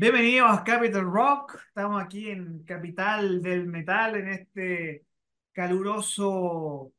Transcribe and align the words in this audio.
Bienvenidos 0.00 0.50
a 0.50 0.64
Capital 0.64 1.02
Rock. 1.02 1.56
Estamos 1.68 2.02
aquí 2.02 2.30
en 2.30 2.64
Capital 2.64 3.42
del 3.42 3.66
Metal 3.66 4.16
en 4.16 4.28
este 4.28 5.04
caluroso 5.52 6.90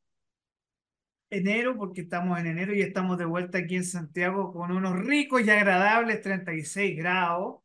enero, 1.28 1.76
porque 1.76 2.02
estamos 2.02 2.38
en 2.38 2.46
enero 2.46 2.72
y 2.72 2.80
estamos 2.80 3.18
de 3.18 3.24
vuelta 3.24 3.58
aquí 3.58 3.74
en 3.74 3.84
Santiago 3.84 4.52
con 4.52 4.70
unos 4.70 5.00
ricos 5.00 5.42
y 5.42 5.50
agradables 5.50 6.20
36 6.20 6.96
grados. 6.96 7.56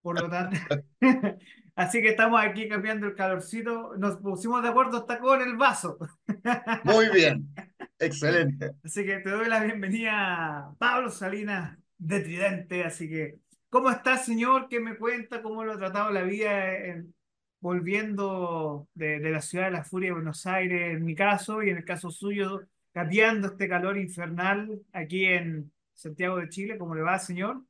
Por 0.00 0.18
lo 0.18 0.30
tanto, 0.30 0.56
así 1.74 2.00
que 2.00 2.08
estamos 2.08 2.40
aquí 2.42 2.70
cambiando 2.70 3.08
el 3.08 3.14
calorcito. 3.14 3.98
Nos 3.98 4.16
pusimos 4.16 4.62
de 4.62 4.70
acuerdo 4.70 4.96
hasta 4.96 5.18
con 5.18 5.42
el 5.42 5.58
vaso. 5.58 5.98
Muy 6.84 7.10
bien, 7.10 7.54
excelente. 7.98 8.70
Así 8.82 9.04
que 9.04 9.18
te 9.18 9.28
doy 9.28 9.46
la 9.46 9.62
bienvenida, 9.62 10.74
Pablo 10.78 11.10
Salinas 11.10 11.76
de 11.98 12.20
Tridente. 12.20 12.82
Así 12.82 13.10
que, 13.10 13.40
¿cómo 13.76 13.90
está, 13.90 14.16
señor? 14.18 14.68
¿Qué 14.68 14.80
me 14.80 14.96
cuenta? 14.96 15.42
¿Cómo 15.42 15.64
lo 15.64 15.72
ha 15.72 15.78
tratado 15.78 16.10
la 16.10 16.22
vida 16.22 16.74
en- 16.76 17.14
volviendo 17.60 18.88
de, 18.94 19.18
de 19.20 19.30
la 19.30 19.40
ciudad 19.42 19.66
de 19.66 19.70
la 19.72 19.84
furia 19.84 20.08
de 20.10 20.14
Buenos 20.14 20.46
Aires, 20.46 20.94
en 20.96 21.04
mi 21.04 21.14
caso, 21.14 21.62
y 21.62 21.70
en 21.70 21.78
el 21.78 21.84
caso 21.84 22.10
suyo, 22.10 22.62
capeando 22.92 23.48
este 23.48 23.68
calor 23.68 23.98
infernal 23.98 24.80
aquí 24.92 25.24
en 25.26 25.72
Santiago 25.94 26.38
de 26.38 26.48
Chile? 26.48 26.78
¿Cómo 26.78 26.94
le 26.94 27.02
va, 27.02 27.18
señor? 27.18 27.62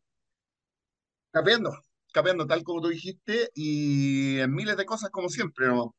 Capeando, 1.31 1.71
capeando 2.13 2.47
tal 2.47 2.63
como 2.65 2.81
tú 2.81 2.89
dijiste 2.89 3.51
y 3.55 4.39
en 4.41 4.55
miles 4.55 4.77
de 4.77 4.87
cosas 4.87 5.11
como 5.11 5.29
siempre, 5.29 5.67
¿no? 5.69 5.95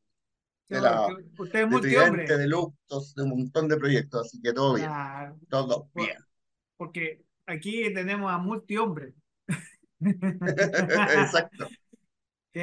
De 0.69 0.81
la, 0.81 1.07
usted 1.37 1.59
es 1.59 1.67
de 1.67 1.67
multihombre. 1.67 2.27
de 2.37 2.47
Luctos, 2.47 3.15
de 3.15 3.23
un 3.23 3.29
montón 3.31 3.67
de 3.69 3.77
proyectos, 3.77 4.27
así 4.27 4.41
que 4.41 4.53
todo 4.53 4.75
bien, 4.75 4.89
Claro, 4.89 5.39
todo 5.49 5.89
bien. 5.93 6.17
porque 6.77 7.23
aquí 7.45 7.93
tenemos 7.93 8.31
a 8.31 8.37
multihombre. 8.37 9.13
Exacto, 11.07 11.73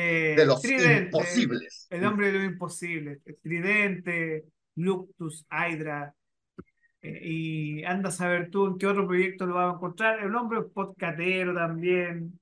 de 0.30 0.44
Eh, 0.44 0.46
los 0.46 0.62
Tridente, 0.62 1.56
imposibles. 1.58 1.90
el 1.90 2.04
hombre 2.04 2.32
de 2.32 2.38
lo 2.38 2.44
imposible. 2.44 3.20
Tridente, 3.42 4.46
Luctus, 4.76 5.46
Hydra. 5.50 6.14
eh, 7.02 7.20
y 7.24 7.84
anda 7.84 8.10
a 8.10 8.12
saber 8.12 8.50
tú 8.50 8.66
en 8.66 8.78
qué 8.78 8.86
otro 8.88 9.06
proyecto 9.06 9.46
lo 9.46 9.54
vas 9.56 9.72
a 9.72 9.76
encontrar. 9.76 10.20
El 10.24 10.34
hombre 10.36 10.60
es 10.60 10.66
podcatero 10.72 11.54
también. 11.54 12.40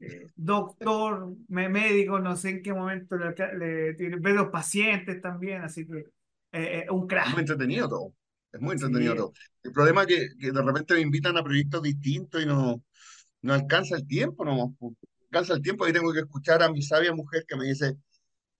eh, 0.00 0.30
doctor, 0.36 1.36
médico, 1.48 2.18
no 2.20 2.36
sé 2.36 2.50
en 2.50 2.62
qué 2.62 2.72
momento 2.74 3.16
le, 3.18 3.34
le 3.58 3.94
tiene, 3.94 4.16
ve 4.18 4.34
los 4.34 4.48
pacientes 4.50 5.20
también, 5.22 5.62
así 5.62 5.86
que 5.86 6.06
eh, 6.52 6.86
un 6.90 7.06
Es 7.18 7.26
muy 7.26 7.40
crack. 7.40 7.40
entretenido 7.40 7.88
todo, 7.88 8.14
es 8.52 8.60
muy 8.60 8.72
entretenido 8.74 9.14
Sí, 9.14 9.16
todo. 9.16 9.32
El 9.62 9.72
problema 9.72 10.02
es 10.02 10.06
que, 10.08 10.28
que 10.38 10.52
de 10.52 10.62
repente 10.62 10.94
me 10.94 11.00
invitan 11.00 11.36
a 11.36 11.42
proyectos 11.44 11.82
distintos 11.82 12.42
y 12.42 12.46
no, 12.46 12.82
no 13.46 13.54
alcanza 13.54 13.96
el 13.96 14.06
tiempo, 14.08 14.44
no 14.44 14.76
alcanza 15.30 15.54
el 15.54 15.62
tiempo 15.62 15.88
y 15.88 15.92
tengo 15.94 16.12
que 16.12 16.20
escuchar 16.20 16.62
a 16.62 16.70
mi 16.70 16.82
sabia 16.82 17.12
mujer 17.14 17.44
que 17.48 17.56
me 17.56 17.66
dice, 17.66 17.96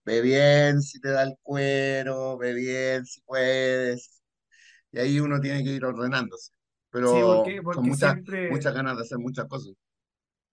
ve 0.04 0.20
bien 0.22 0.82
si 0.82 1.00
te 1.00 1.10
da 1.10 1.24
el 1.24 1.34
cuero, 1.42 2.38
ve 2.38 2.54
bien 2.54 3.06
si 3.06 3.20
puedes. 3.22 4.22
Y 4.92 4.98
ahí 5.00 5.20
uno 5.20 5.40
tiene 5.40 5.64
que 5.64 5.70
ir 5.72 5.84
ordenándose. 5.84 6.52
sí, 7.02 7.22
Pero 7.22 7.22
porque, 7.24 7.62
son 7.70 7.84
porque 7.84 7.90
muchas, 7.90 8.18
siempre, 8.18 8.42
muchas 8.48 8.74
ganas 8.74 8.96
de 8.96 9.02
hacer 9.04 9.18
muchas 9.18 9.46
cosas. 9.48 9.74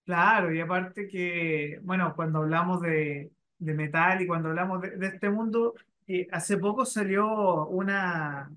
claro, 0.06 0.54
y 0.54 0.60
aparte 0.62 1.08
que, 1.08 1.80
bueno, 1.84 2.14
cuando 2.16 2.40
hablamos 2.40 2.82
de, 2.82 3.32
de 3.58 3.74
metal 3.74 4.22
y 4.22 4.28
cuando 4.28 4.50
hablamos 4.50 4.82
de, 4.82 4.92
de 4.98 5.08
este 5.08 5.30
mundo, 5.30 5.76
eh, 6.08 6.28
hace 6.32 6.58
poco 6.58 6.86
salió 6.86 7.68
una, 7.68 8.52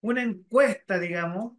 una 0.00 0.22
encuesta, 0.22 0.98
digamos, 0.98 1.54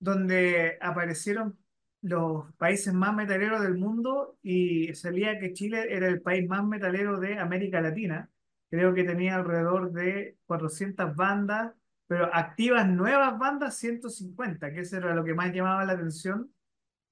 donde 0.00 0.78
aparecieron 0.80 1.58
los 2.02 2.52
países 2.54 2.94
más 2.94 3.14
metaleros 3.14 3.62
del 3.62 3.76
mundo 3.76 4.38
y 4.42 4.94
salía 4.94 5.38
que 5.38 5.52
Chile 5.52 5.86
era 5.94 6.08
el 6.08 6.22
país 6.22 6.48
más 6.48 6.64
metalero 6.64 7.18
de 7.20 7.38
América 7.38 7.80
Latina. 7.80 8.30
Creo 8.70 8.94
que 8.94 9.04
tenía 9.04 9.36
alrededor 9.36 9.92
de 9.92 10.36
400 10.46 11.14
bandas, 11.14 11.74
pero 12.06 12.34
activas 12.34 12.88
nuevas 12.88 13.38
bandas 13.38 13.76
150, 13.76 14.72
que 14.72 14.80
eso 14.80 14.96
era 14.96 15.14
lo 15.14 15.24
que 15.24 15.34
más 15.34 15.52
llamaba 15.52 15.84
la 15.84 15.92
atención 15.92 16.52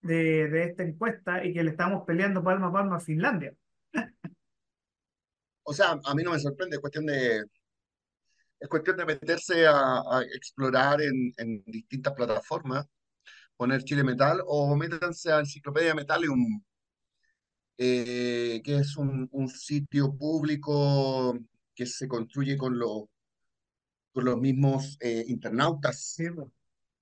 de, 0.02 0.48
de 0.48 0.64
esta 0.64 0.84
encuesta 0.84 1.44
y 1.44 1.52
que 1.52 1.62
le 1.64 1.70
estamos 1.70 2.04
peleando 2.06 2.42
palma 2.42 2.68
a 2.68 2.72
palma 2.72 2.96
a 2.96 3.00
Finlandia. 3.00 3.54
O 5.64 5.72
sea, 5.72 6.00
a 6.02 6.14
mí 6.14 6.22
no 6.22 6.32
me 6.32 6.38
sorprende, 6.40 6.76
es 6.76 6.80
cuestión 6.80 7.06
de, 7.06 7.44
es 8.60 8.68
cuestión 8.68 8.96
de 8.96 9.04
meterse 9.04 9.66
a, 9.66 10.00
a 10.00 10.22
explorar 10.34 11.00
en, 11.02 11.32
en 11.36 11.62
distintas 11.66 12.14
plataformas, 12.14 12.86
poner 13.58 13.84
Chile 13.84 14.04
Metal 14.04 14.42
o 14.46 14.76
métanse 14.76 15.32
a 15.32 15.40
Enciclopedia 15.40 15.94
Metalium, 15.94 16.62
eh, 17.78 18.60
que 18.64 18.76
es 18.78 18.96
un, 18.96 19.28
un 19.32 19.48
sitio 19.48 20.16
público 20.16 21.38
que 21.74 21.86
se 21.86 22.08
construye 22.08 22.56
con, 22.56 22.78
los 22.78 23.04
con 24.12 24.24
los 24.24 24.38
mismos 24.40 24.96
eh, 25.00 25.24
internautas, 25.28 26.00
Sí, 26.16 26.30
pues. 26.30 26.48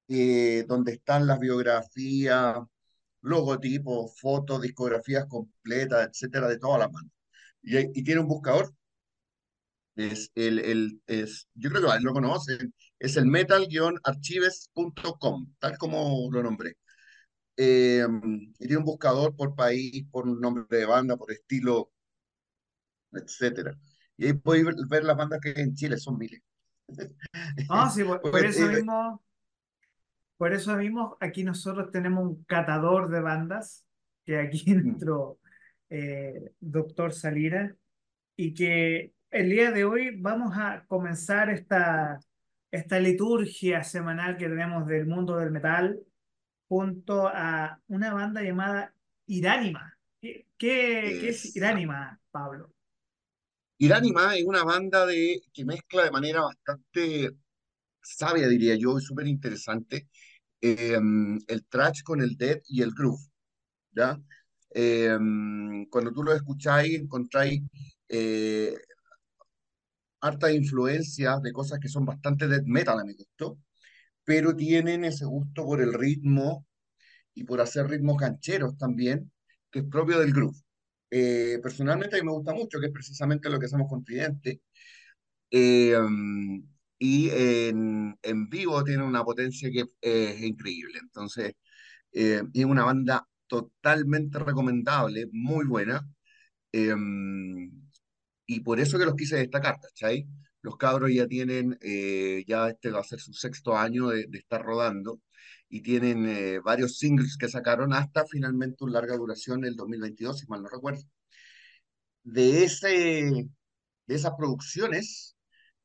eh, 0.08 0.64
donde 0.68 0.94
están 0.94 1.26
las 1.26 1.40
biografías, 1.40 2.58
logotipos, 3.22 4.18
fotos, 4.20 4.62
discografías 4.62 5.26
completas, 5.26 6.08
etcétera, 6.10 6.48
de 6.48 6.58
todas 6.60 6.80
las 6.80 6.92
bandas. 6.92 7.12
Y, 7.62 7.78
y 8.00 8.04
tiene 8.04 8.22
un 8.22 8.28
buscador, 8.28 8.74
es 9.96 10.30
el, 10.34 10.58
el, 10.60 11.02
es, 11.06 11.48
yo 11.54 11.70
creo 11.70 11.82
que 11.82 11.88
lo 12.00 12.12
conocen, 12.12 12.74
es 12.98 13.16
el 13.16 13.26
metal-archives.com, 13.26 15.54
tal 15.58 15.78
como 15.78 16.28
lo 16.30 16.42
nombré. 16.42 16.76
Eh, 17.56 18.06
y 18.58 18.66
tiene 18.66 18.78
un 18.78 18.84
buscador 18.84 19.34
por 19.34 19.54
país, 19.54 20.04
por 20.10 20.26
nombre 20.26 20.64
de 20.70 20.86
banda, 20.86 21.16
por 21.16 21.32
estilo, 21.32 21.90
etcétera. 23.12 23.76
Y 24.16 24.26
ahí 24.26 24.32
podéis 24.34 24.66
ver, 24.66 24.74
ver 24.88 25.04
las 25.04 25.16
bandas 25.16 25.40
que 25.40 25.50
hay 25.50 25.62
en 25.62 25.74
Chile, 25.74 25.98
son 25.98 26.18
miles. 26.18 26.42
No, 26.88 26.88
sí, 27.90 28.04
por, 28.04 28.20
por 28.20 28.30
Pues, 28.30 28.56
eso 28.56 28.70
eh, 28.70 28.76
mismo, 28.76 29.22
por 30.36 30.52
eso 30.52 30.76
mismo 30.76 31.16
aquí 31.20 31.44
nosotros 31.44 31.90
tenemos 31.90 32.24
un 32.24 32.44
catador 32.44 33.10
de 33.10 33.20
bandas, 33.20 33.84
que 34.24 34.38
aquí 34.38 34.64
nuestro 34.74 35.38
eh, 35.90 36.52
doctor 36.60 37.12
Salira, 37.12 37.74
y 38.36 38.54
que 38.54 39.15
el 39.30 39.50
día 39.50 39.70
de 39.70 39.84
hoy 39.84 40.16
vamos 40.16 40.56
a 40.56 40.84
comenzar 40.86 41.50
esta, 41.50 42.18
esta 42.70 42.98
liturgia 43.00 43.82
semanal 43.84 44.36
que 44.36 44.48
tenemos 44.48 44.86
del 44.86 45.06
mundo 45.06 45.36
del 45.36 45.50
metal 45.50 45.98
junto 46.68 47.28
a 47.28 47.80
una 47.88 48.14
banda 48.14 48.42
llamada 48.42 48.94
Iránima. 49.26 49.96
¿Qué, 50.20 50.46
qué, 50.56 51.18
qué 51.20 51.28
es. 51.28 51.56
Iránima, 51.56 52.20
Pablo? 52.30 52.72
Iránima 53.78 54.36
es 54.36 54.44
una 54.44 54.64
banda 54.64 55.06
de, 55.06 55.40
que 55.52 55.64
mezcla 55.64 56.04
de 56.04 56.10
manera 56.10 56.40
bastante 56.42 57.30
sabia, 58.02 58.48
diría 58.48 58.76
yo, 58.76 58.98
y 58.98 59.02
súper 59.02 59.26
interesante, 59.26 60.08
eh, 60.60 60.98
el 61.48 61.66
thrash 61.66 62.02
con 62.02 62.20
el 62.20 62.36
death 62.36 62.62
y 62.68 62.82
el 62.82 62.92
groove, 62.92 63.20
¿ya? 63.92 64.18
Eh, 64.70 65.18
cuando 65.90 66.12
tú 66.12 66.22
lo 66.22 66.32
escucháis, 66.32 66.98
encontráis 66.98 67.62
eh, 68.08 68.74
harta 70.26 70.52
influencia 70.52 71.38
de 71.42 71.52
cosas 71.52 71.78
que 71.80 71.88
son 71.88 72.04
bastante 72.06 72.48
death 72.48 72.64
metal 72.66 72.98
a 73.00 73.04
mi 73.04 73.14
gusto, 73.14 73.58
pero 74.24 74.56
tienen 74.56 75.04
ese 75.04 75.24
gusto 75.26 75.64
por 75.66 75.80
el 75.82 75.92
ritmo 75.94 76.66
y 77.34 77.44
por 77.44 77.60
hacer 77.60 77.88
ritmos 77.88 78.18
cancheros 78.18 78.76
también, 78.78 79.30
que 79.70 79.80
es 79.80 79.84
propio 79.86 80.20
del 80.20 80.32
groove. 80.32 80.58
Eh, 81.10 81.60
personalmente 81.62 82.16
a 82.16 82.20
mí 82.20 82.26
me 82.26 82.32
gusta 82.32 82.54
mucho, 82.54 82.80
que 82.80 82.86
es 82.86 82.92
precisamente 82.92 83.50
lo 83.50 83.58
que 83.60 83.66
hacemos 83.66 83.88
con 83.88 84.04
Tridente, 84.04 84.62
Eh, 85.50 85.96
y 86.98 87.30
en, 87.30 88.18
en 88.22 88.48
vivo 88.48 88.82
tiene 88.84 89.02
una 89.04 89.24
potencia 89.24 89.70
que 89.70 89.84
es 90.00 90.42
increíble. 90.42 90.98
Entonces, 91.00 91.54
eh, 92.12 92.42
es 92.54 92.64
una 92.64 92.84
banda 92.84 93.28
totalmente 93.48 94.38
recomendable, 94.38 95.28
muy 95.32 95.66
buena. 95.66 96.08
Y 98.46 98.60
por 98.60 98.80
eso 98.80 98.98
que 98.98 99.04
los 99.04 99.14
quise 99.14 99.36
destacar, 99.36 99.78
¿cachai? 99.80 100.26
Los 100.62 100.76
cabros 100.76 101.10
ya 101.12 101.26
tienen, 101.26 101.78
eh, 101.80 102.44
ya 102.46 102.68
este 102.68 102.90
va 102.90 103.00
a 103.00 103.04
ser 103.04 103.20
su 103.20 103.32
sexto 103.32 103.76
año 103.76 104.08
de, 104.08 104.26
de 104.26 104.38
estar 104.38 104.64
rodando 104.64 105.20
y 105.68 105.80
tienen 105.82 106.26
eh, 106.28 106.60
varios 106.60 106.98
singles 106.98 107.36
que 107.36 107.48
sacaron 107.48 107.92
hasta 107.92 108.24
finalmente 108.26 108.84
un 108.84 108.92
larga 108.92 109.16
duración 109.16 109.64
el 109.64 109.76
2022, 109.76 110.38
si 110.38 110.46
mal 110.46 110.62
no 110.62 110.68
recuerdo. 110.68 111.02
De 112.22 112.64
ese, 112.64 113.48
de 114.06 114.14
esas 114.14 114.32
producciones, 114.36 115.36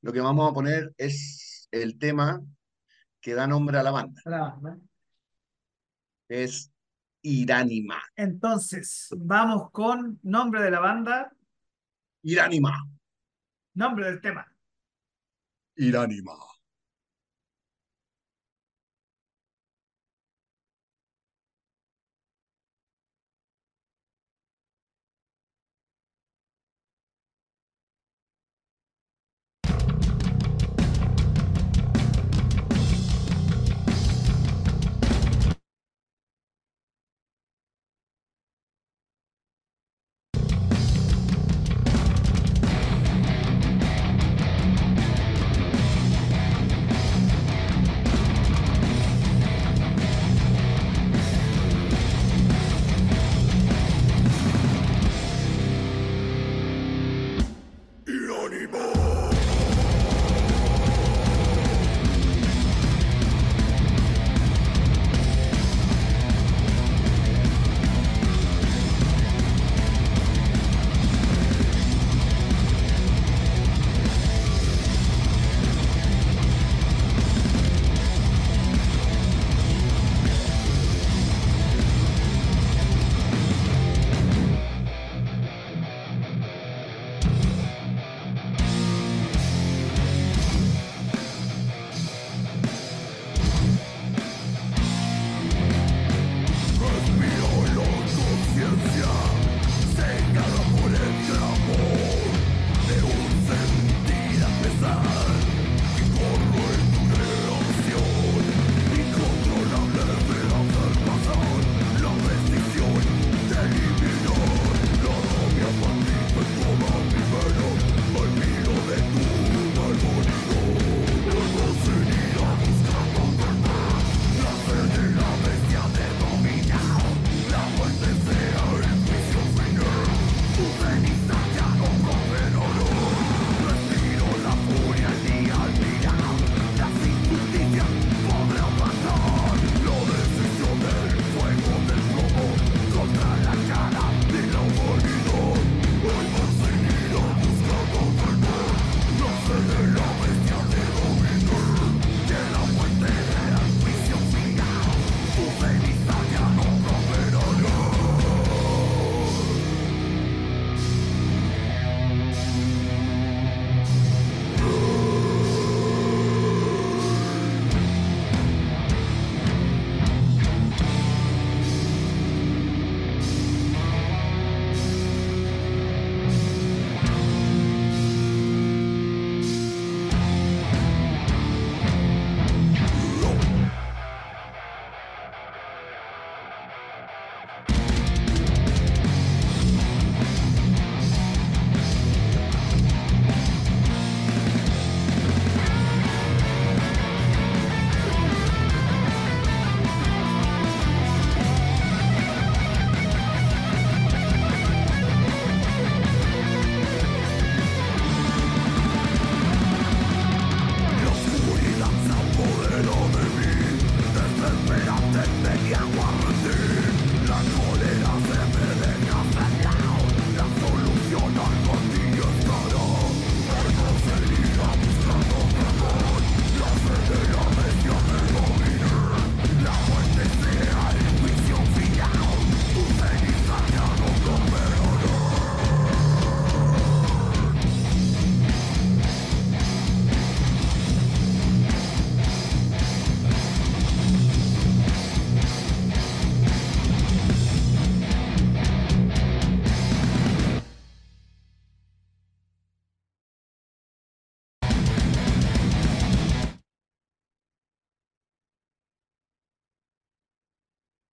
lo 0.02 0.12
que 0.14 0.22
vamos 0.22 0.50
a 0.50 0.54
poner 0.54 0.94
es 0.98 1.68
el 1.72 1.98
tema 1.98 2.42
que 3.20 3.34
da 3.34 3.48
nombre 3.48 3.78
a 3.78 3.84
la 3.84 3.92
banda. 3.92 4.22
La 4.26 4.40
banda. 4.40 4.78
Es 6.28 6.72
Iránima. 7.24 8.02
Entonces, 8.16 9.10
vamos 9.18 9.70
con 9.72 10.20
nombre 10.24 10.64
de 10.64 10.72
la 10.72 10.80
banda, 10.80 11.32
Iránima. 12.24 12.88
nombre 13.74 14.06
del 14.06 14.22
tema. 14.22 14.46
Iránima. 15.76 16.51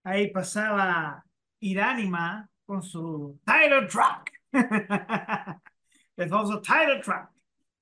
Ahí 0.09 0.31
pasaba 0.31 1.25
Iránima 1.61 2.49
con 2.65 2.83
su 2.83 3.39
Title 3.45 3.87
Track. 3.87 4.33
El 6.17 6.29
famoso 6.29 6.61
Title 6.61 7.01
Track 7.03 7.31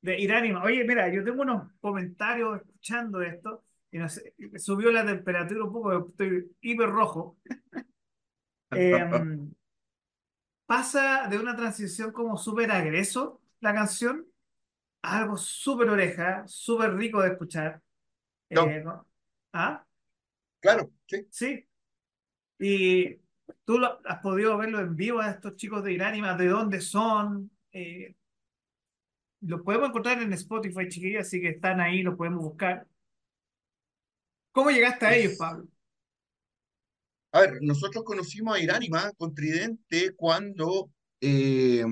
de 0.02 0.21
Iránima. 0.21 0.62
Oye, 0.62 0.85
mira, 0.85 1.12
yo 1.12 1.25
tengo 1.25 1.42
unos 1.42 1.73
comentarios 1.80 2.61
escuchando 2.61 3.23
esto 3.23 3.64
y 3.90 3.99
no 3.99 4.09
sé, 4.09 4.35
subió 4.56 4.90
la 4.90 5.06
temperatura 5.06 5.64
un 5.64 5.73
poco, 5.73 6.09
estoy 6.09 6.50
hiper 6.61 6.90
rojo. 6.90 7.38
Em, 8.73 9.52
pasa 10.66 11.28
de 11.30 11.38
una 11.38 11.54
transición 11.54 12.11
como 12.11 12.37
súper 12.37 12.73
agreso 12.73 13.40
la 13.61 13.73
canción 13.73 14.26
a 15.02 15.18
algo 15.18 15.37
súper 15.37 15.88
oreja, 15.88 16.45
súper 16.49 16.95
rico 16.95 17.23
de 17.23 17.28
escuchar. 17.30 17.80
No, 18.50 18.66
Eh, 18.66 18.83
¿no? 18.85 19.06
¿Ah? 19.52 19.87
claro, 20.61 20.90
sí. 21.06 21.26
Sí. 21.30 21.65
Y 22.58 23.16
tú 23.64 23.78
lo- 23.78 24.00
has 24.06 24.20
podido 24.20 24.56
verlo 24.56 24.80
en 24.80 24.96
vivo 24.96 25.20
a 25.20 25.30
estos 25.30 25.56
chicos 25.56 25.82
de 25.84 25.92
Iránima, 25.92 26.36
de 26.36 26.46
dónde 26.48 26.80
son. 26.80 27.50
Eh, 27.72 28.14
los 29.42 29.62
podemos 29.62 29.88
encontrar 29.90 30.20
en 30.22 30.32
Spotify, 30.32 30.88
chiquillos, 30.88 31.22
así 31.22 31.40
que 31.40 31.50
están 31.50 31.80
ahí, 31.80 32.02
los 32.02 32.16
podemos 32.16 32.42
buscar. 32.42 32.86
¿Cómo 34.52 34.70
llegaste 34.70 35.06
a 35.06 35.14
ellos, 35.16 35.34
Pablo? 35.38 35.66
a 37.32 37.40
ver, 37.40 37.58
nosotros 37.60 38.02
conocimos 38.04 38.56
a 38.56 38.60
Iránima 38.60 39.12
con 39.18 39.34
Tridente 39.34 40.14
cuando 40.16 40.90
eh, 41.20 41.84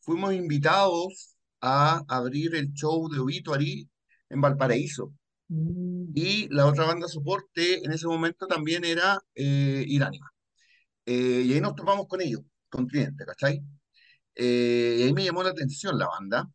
fuimos 0.00 0.34
invitados 0.34 1.34
a 1.60 2.02
abrir 2.08 2.54
el 2.54 2.72
show 2.72 3.08
de 3.08 3.18
Obituary 3.20 3.88
en 4.28 4.40
Valparaíso. 4.40 5.12
Y 6.14 6.48
la 6.54 6.66
otra 6.66 6.84
banda 6.86 7.08
soporte 7.08 7.84
en 7.84 7.92
ese 7.92 8.06
momento 8.06 8.46
también 8.46 8.84
era 8.84 9.18
eh, 9.34 9.84
Iránima. 9.86 10.30
Eh, 11.06 11.44
y 11.46 11.54
ahí 11.54 11.60
nos 11.60 11.76
topamos 11.76 12.06
con 12.08 12.20
ellos, 12.22 12.42
con 12.70 12.86
Tridente, 12.88 13.24
¿cachai? 13.26 13.62
Eh, 14.36 14.96
y 15.00 15.02
ahí 15.04 15.12
me 15.14 15.24
llamó 15.24 15.42
la 15.42 15.50
atención 15.50 15.98
la 15.98 16.08
banda. 16.08 16.50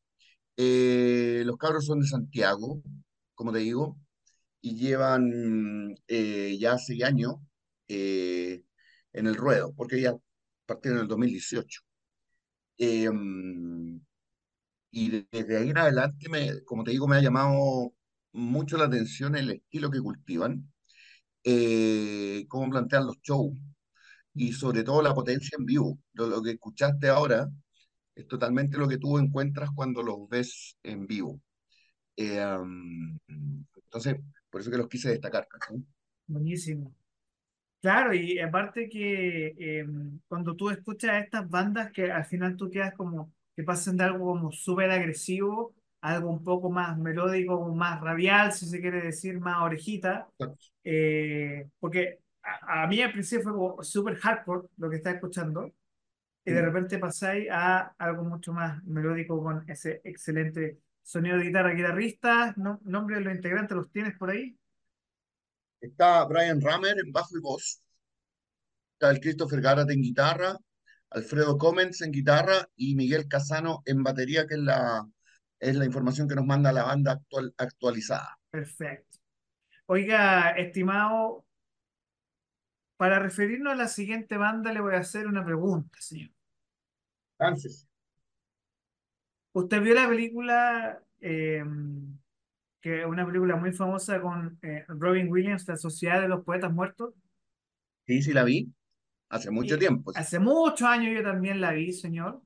Eh, 0.58 1.44
los 1.46 1.58
cabros 1.58 1.86
son 1.86 2.02
de 2.02 2.08
Santiago, 2.08 2.82
como 3.36 3.54
te 3.54 3.60
digo, 3.60 3.98
y 4.62 4.76
llevan 4.78 5.96
eh, 6.08 6.58
ya 6.60 6.78
seis 6.80 7.04
años 7.04 7.36
eh, 7.90 8.64
en 9.14 9.28
el 9.28 9.36
ruedo, 9.36 9.74
porque 9.76 10.02
ya 10.02 10.16
partieron 10.66 11.00
en 11.00 11.04
el 11.04 11.10
2018. 11.10 11.82
Eh, 12.80 13.10
y 14.92 15.10
de- 15.12 15.28
desde 15.32 15.58
ahí 15.58 15.70
en 15.70 15.78
adelante, 15.78 16.30
me, 16.30 16.64
como 16.66 16.84
te 16.84 16.92
digo, 16.92 17.08
me 17.08 17.18
ha 17.18 17.22
llamado 17.22 17.94
mucho 18.34 18.78
la 18.78 18.86
atención 18.86 19.36
el 19.36 19.52
estilo 19.52 19.90
que 19.92 20.02
cultivan, 20.02 20.72
eh, 21.44 22.46
cómo 22.48 22.70
plantean 22.70 23.08
los 23.08 23.18
shows 23.22 23.58
y 24.34 24.54
sobre 24.54 24.84
todo 24.84 25.02
la 25.02 25.14
potencia 25.14 25.56
en 25.58 25.66
vivo. 25.66 26.00
Lo, 26.14 26.42
que 26.42 26.52
escuchaste 26.52 27.08
ahora 27.10 27.50
es 28.16 28.28
totalmente 28.28 28.78
lo 28.78 28.88
que 28.88 28.98
tú 28.98 29.18
encuentras 29.18 29.70
cuando 29.76 30.04
los 30.04 30.28
ves 30.30 30.78
en 30.84 31.08
vivo. 31.08 31.42
Eh, 32.16 32.44
um, 32.46 33.18
entonces, 33.76 34.18
por 34.50 34.62
eso 34.62 34.72
que 34.72 34.78
los 34.78 34.88
quise 34.88 35.10
destacar. 35.10 35.48
¿cachai? 35.48 35.84
buenísimo. 36.28 36.94
Claro, 37.82 38.14
y 38.14 38.40
aparte 38.40 38.90
que 38.90 39.56
eh, 39.58 39.86
cuando 40.28 40.56
tú 40.56 40.70
escuchas 40.70 41.12
a 41.12 41.20
estas 41.20 41.50
bandas 41.50 41.92
que 41.92 42.12
al 42.12 42.26
final 42.26 42.58
tú 42.58 42.70
quedas 42.70 42.94
como 42.96 43.34
que 43.56 43.64
pasan 43.64 43.98
de 43.98 44.04
algo 44.04 44.26
como 44.26 44.52
súper 44.52 44.92
agresivo 44.92 45.74
algo 46.02 46.30
un 46.30 46.44
poco 46.44 46.70
más 46.70 46.98
melódico, 46.98 47.74
más 47.74 48.02
radial, 48.02 48.54
si 48.54 48.66
se 48.68 48.82
quiere 48.82 49.02
decir, 49.02 49.40
más 49.40 49.62
orejita, 49.64 50.30
eh, 50.84 51.70
porque 51.80 52.20
a, 52.44 52.84
a 52.84 52.88
mí 52.88 53.02
al 53.02 53.12
principio 53.14 53.44
fue 53.44 53.54
como 53.54 53.84
súper 53.84 54.16
hardcore 54.18 54.68
lo 54.78 54.90
que 54.90 54.98
estás 54.98 55.16
escuchando, 55.16 55.72
y 56.46 56.52
de 56.54 56.62
Mm. 56.62 56.64
repente 56.64 56.98
pasáis 57.00 57.48
a 57.52 57.94
algo 57.98 58.24
mucho 58.24 58.54
más 58.54 58.84
melódico 58.86 59.42
con 59.44 59.70
ese 59.70 60.02
excelente 60.04 60.80
sonido 61.04 61.38
de 61.38 61.46
guitarra. 61.46 61.74
Guitarrista, 61.74 62.54
no, 62.58 62.80
nombre 62.86 63.18
de 63.18 63.22
los 63.24 63.36
integrantes, 63.36 63.76
¿los 63.78 63.92
tienes 63.92 64.18
por 64.18 64.30
ahí? 64.32 64.58
Está 65.82 66.24
Brian 66.26 66.62
Rammer 66.62 67.00
en 67.00 67.12
bajo 67.12 67.36
y 67.36 67.42
voz, 67.42 67.82
está 68.94 69.12
el 69.12 69.20
Christopher 69.22 69.62
Garrett 69.62 69.90
en 69.92 70.02
guitarra, 70.02 70.58
Alfredo 71.12 71.58
Comens 71.58 72.02
en 72.02 72.12
guitarra 72.12 72.68
y 72.76 72.96
Miguel 72.96 73.28
Casano 73.28 73.82
en 73.86 74.04
batería, 74.04 74.46
que 74.48 74.56
es 74.56 74.60
la, 74.62 75.08
es 75.60 75.76
la 75.76 75.86
información 75.86 76.28
que 76.28 76.36
nos 76.36 76.46
manda 76.46 76.72
la 76.72 76.84
banda 76.84 77.14
actual, 77.14 77.54
actualizada. 77.58 78.40
Perfecto. 78.52 79.20
Oiga, 79.88 80.52
estimado, 80.52 81.46
para 82.98 83.18
referirnos 83.20 83.74
a 83.74 83.76
la 83.76 83.88
siguiente 83.88 84.38
banda 84.38 84.72
le 84.74 84.82
voy 84.82 84.94
a 84.96 85.00
hacer 85.00 85.26
una 85.28 85.44
pregunta, 85.46 85.98
señor. 86.00 86.30
Entonces, 87.40 87.88
¿Usted 89.54 89.82
vio 89.82 89.94
la 89.96 90.08
película, 90.08 91.04
eh, 91.20 91.64
que 92.82 93.02
es 93.02 93.06
una 93.06 93.26
película 93.26 93.56
muy 93.56 93.72
famosa 93.72 94.20
con 94.22 94.58
eh, 94.64 94.84
Robin 94.88 95.30
Williams, 95.30 95.68
La 95.68 95.78
Sociedad 95.78 96.22
de 96.22 96.28
los 96.28 96.44
Poetas 96.44 96.72
Muertos? 96.74 97.14
sí, 98.06 98.22
sí 98.22 98.34
la 98.34 98.44
vi, 98.44 98.74
hace 99.30 99.52
mucho 99.52 99.78
Y 99.78 99.80
tiempo, 99.80 100.14
sí. 100.14 100.22
hace 100.22 100.40
muchos 100.40 100.88
años 100.88 101.16
yo 101.16 101.24
también 101.24 101.62
la 101.62 101.72
vi, 101.74 101.92
señor, 101.94 102.42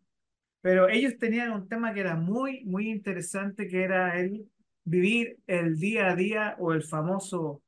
pero 0.62 0.90
ellos 0.90 1.18
tenían 1.18 1.52
un 1.52 1.68
tema 1.68 1.94
que 1.94 2.02
era 2.02 2.16
muy, 2.16 2.64
muy 2.66 2.90
interesante, 2.90 3.68
que 3.68 3.84
era 3.84 4.20
el 4.20 4.48
vivir 4.84 5.38
el 5.48 5.78
día 5.78 6.12
a 6.12 6.16
día 6.16 6.56
o 6.60 6.74
el 6.74 6.84
famoso 6.84 7.62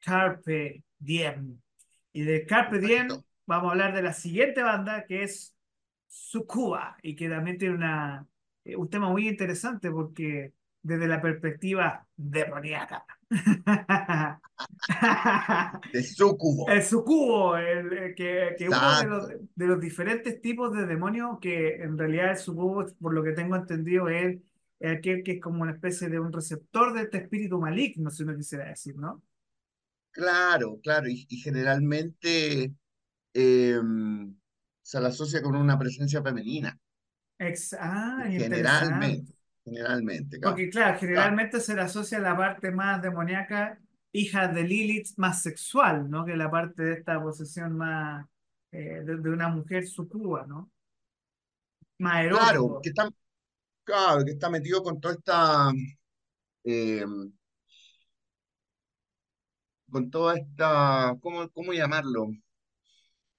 Carpe 0.00 0.84
Diem. 0.98 1.60
Y 2.12 2.22
de 2.22 2.44
Carpe 2.44 2.78
Diem 2.78 3.08
vamos 3.46 3.68
a 3.68 3.72
hablar 3.72 3.94
de 3.94 4.02
la 4.02 4.12
siguiente 4.12 4.62
banda 4.62 5.04
que 5.06 5.22
es 5.22 5.54
Sucuba 6.08 6.96
y 7.02 7.16
que 7.16 7.28
también 7.28 7.58
tiene 7.58 7.74
una, 7.74 8.26
eh, 8.64 8.76
un 8.76 8.88
tema 8.90 9.08
muy 9.08 9.28
interesante 9.28 9.90
porque 9.90 10.52
desde 10.82 11.08
la 11.08 11.20
perspectiva 11.20 12.06
demoníaca. 12.16 13.04
De 15.92 16.02
Sucubo. 16.02 16.68
El 16.68 16.82
sucubo, 16.82 17.56
el, 17.56 17.92
el 17.92 18.14
que, 18.14 18.54
que 18.58 18.68
uno 18.68 18.98
de 19.00 19.06
los, 19.06 19.30
Exacto. 19.30 19.48
de 19.54 19.66
los 19.66 19.80
diferentes 19.80 20.40
tipos 20.40 20.72
de 20.74 20.86
demonios 20.86 21.38
que 21.40 21.82
en 21.82 21.98
realidad 21.98 22.30
el 22.30 22.36
sucubo, 22.36 22.86
por 23.00 23.14
lo 23.14 23.22
que 23.22 23.32
tengo 23.32 23.56
entendido, 23.56 24.08
es 24.08 24.38
es 24.80 24.98
aquel 24.98 25.22
que 25.22 25.32
es 25.34 25.40
como 25.40 25.62
una 25.62 25.72
especie 25.72 26.08
de 26.08 26.18
un 26.18 26.32
receptor 26.32 26.92
de 26.92 27.02
este 27.02 27.18
espíritu 27.18 27.60
maligno, 27.60 28.10
si 28.10 28.24
uno 28.24 28.36
quisiera 28.36 28.64
decir, 28.64 28.96
¿no? 28.96 29.22
Claro, 30.10 30.80
claro, 30.82 31.08
y, 31.08 31.24
y 31.28 31.36
generalmente 31.36 32.74
eh, 33.32 33.80
se 34.82 35.00
la 35.00 35.08
asocia 35.08 35.40
con 35.40 35.54
una 35.54 35.78
presencia 35.78 36.20
femenina, 36.22 36.78
Ex- 37.38 37.76
ah, 37.78 38.24
generalmente. 38.28 39.32
Generalmente, 39.64 40.38
claro. 40.38 40.56
Porque 40.56 40.70
claro, 40.70 40.98
Claro, 41.12 41.38
generalmente 41.38 41.60
se 41.60 41.74
le 41.74 41.82
asocia 41.82 42.18
la 42.18 42.36
parte 42.36 42.70
más 42.72 43.00
demoníaca, 43.02 43.78
hija 44.12 44.48
de 44.48 44.64
Lilith, 44.64 45.08
más 45.16 45.42
sexual, 45.42 46.10
¿no? 46.10 46.24
Que 46.24 46.36
la 46.36 46.50
parte 46.50 46.82
de 46.82 46.92
esta 46.94 47.20
posesión 47.22 47.76
más 47.76 48.26
eh, 48.72 49.02
de, 49.04 49.16
de 49.18 49.30
una 49.30 49.48
mujer 49.48 49.86
sucuba, 49.86 50.46
¿no? 50.46 50.70
Más 51.98 52.20
claro, 52.28 52.80
que 52.82 52.88
erótico. 52.88 52.90
está, 52.90 53.08
claro, 53.84 54.24
que 54.24 54.32
está 54.32 54.50
metido 54.50 54.82
con 54.82 55.00
toda 55.00 55.14
esta, 55.14 55.72
eh, 56.64 57.04
con 59.90 60.10
toda 60.10 60.36
esta, 60.38 61.16
¿cómo, 61.20 61.48
cómo 61.50 61.72
llamarlo? 61.72 62.30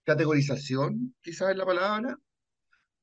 Categorización, 0.06 1.14
quizás 1.22 1.52
es 1.52 1.58
la 1.58 1.66
palabra, 1.66 2.18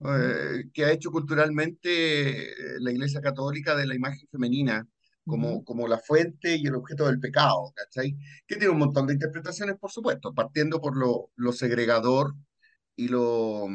eh, 0.07 0.65
que 0.73 0.85
ha 0.85 0.93
hecho 0.93 1.11
culturalmente 1.11 2.51
eh, 2.53 2.55
la 2.81 2.93
Iglesia 2.93 3.21
Católica 3.21 3.77
de 3.77 3.87
la 3.87 3.95
imagen 3.95 4.27
femenina 4.31 4.87
como, 5.27 5.65
como 5.65 5.87
la 5.89 5.99
fuente 5.99 6.57
y 6.57 6.67
el 6.67 6.75
objeto 6.75 7.07
del 7.07 7.21
pecado, 7.21 7.73
¿cachai? 7.77 8.17
Que 8.47 8.57
tiene 8.57 8.71
un 8.73 8.79
montón 8.79 9.07
de 9.07 9.15
interpretaciones, 9.15 9.77
por 9.79 9.91
supuesto, 9.93 10.35
partiendo 10.35 10.81
por 10.81 10.97
lo, 10.97 11.31
lo 11.37 11.53
segregador 11.53 12.35
y 12.97 13.09
lo, 13.09 13.67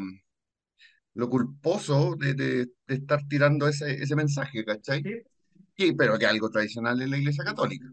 lo 1.13 1.29
culposo 1.29 2.15
de, 2.17 2.33
de- 2.33 2.65
de 2.87 2.95
estar 2.95 3.21
tirando 3.27 3.67
ese, 3.67 3.93
ese 4.03 4.15
mensaje, 4.15 4.63
¿cachai? 4.65 5.03
Sí, 5.03 5.25
Y, 5.77 5.93
pero 5.95 6.19
que 6.19 6.25
algo 6.27 6.49
tradicional 6.51 7.01
en 7.01 7.11
la 7.11 7.17
Iglesia 7.19 7.43
Católica. 7.45 7.87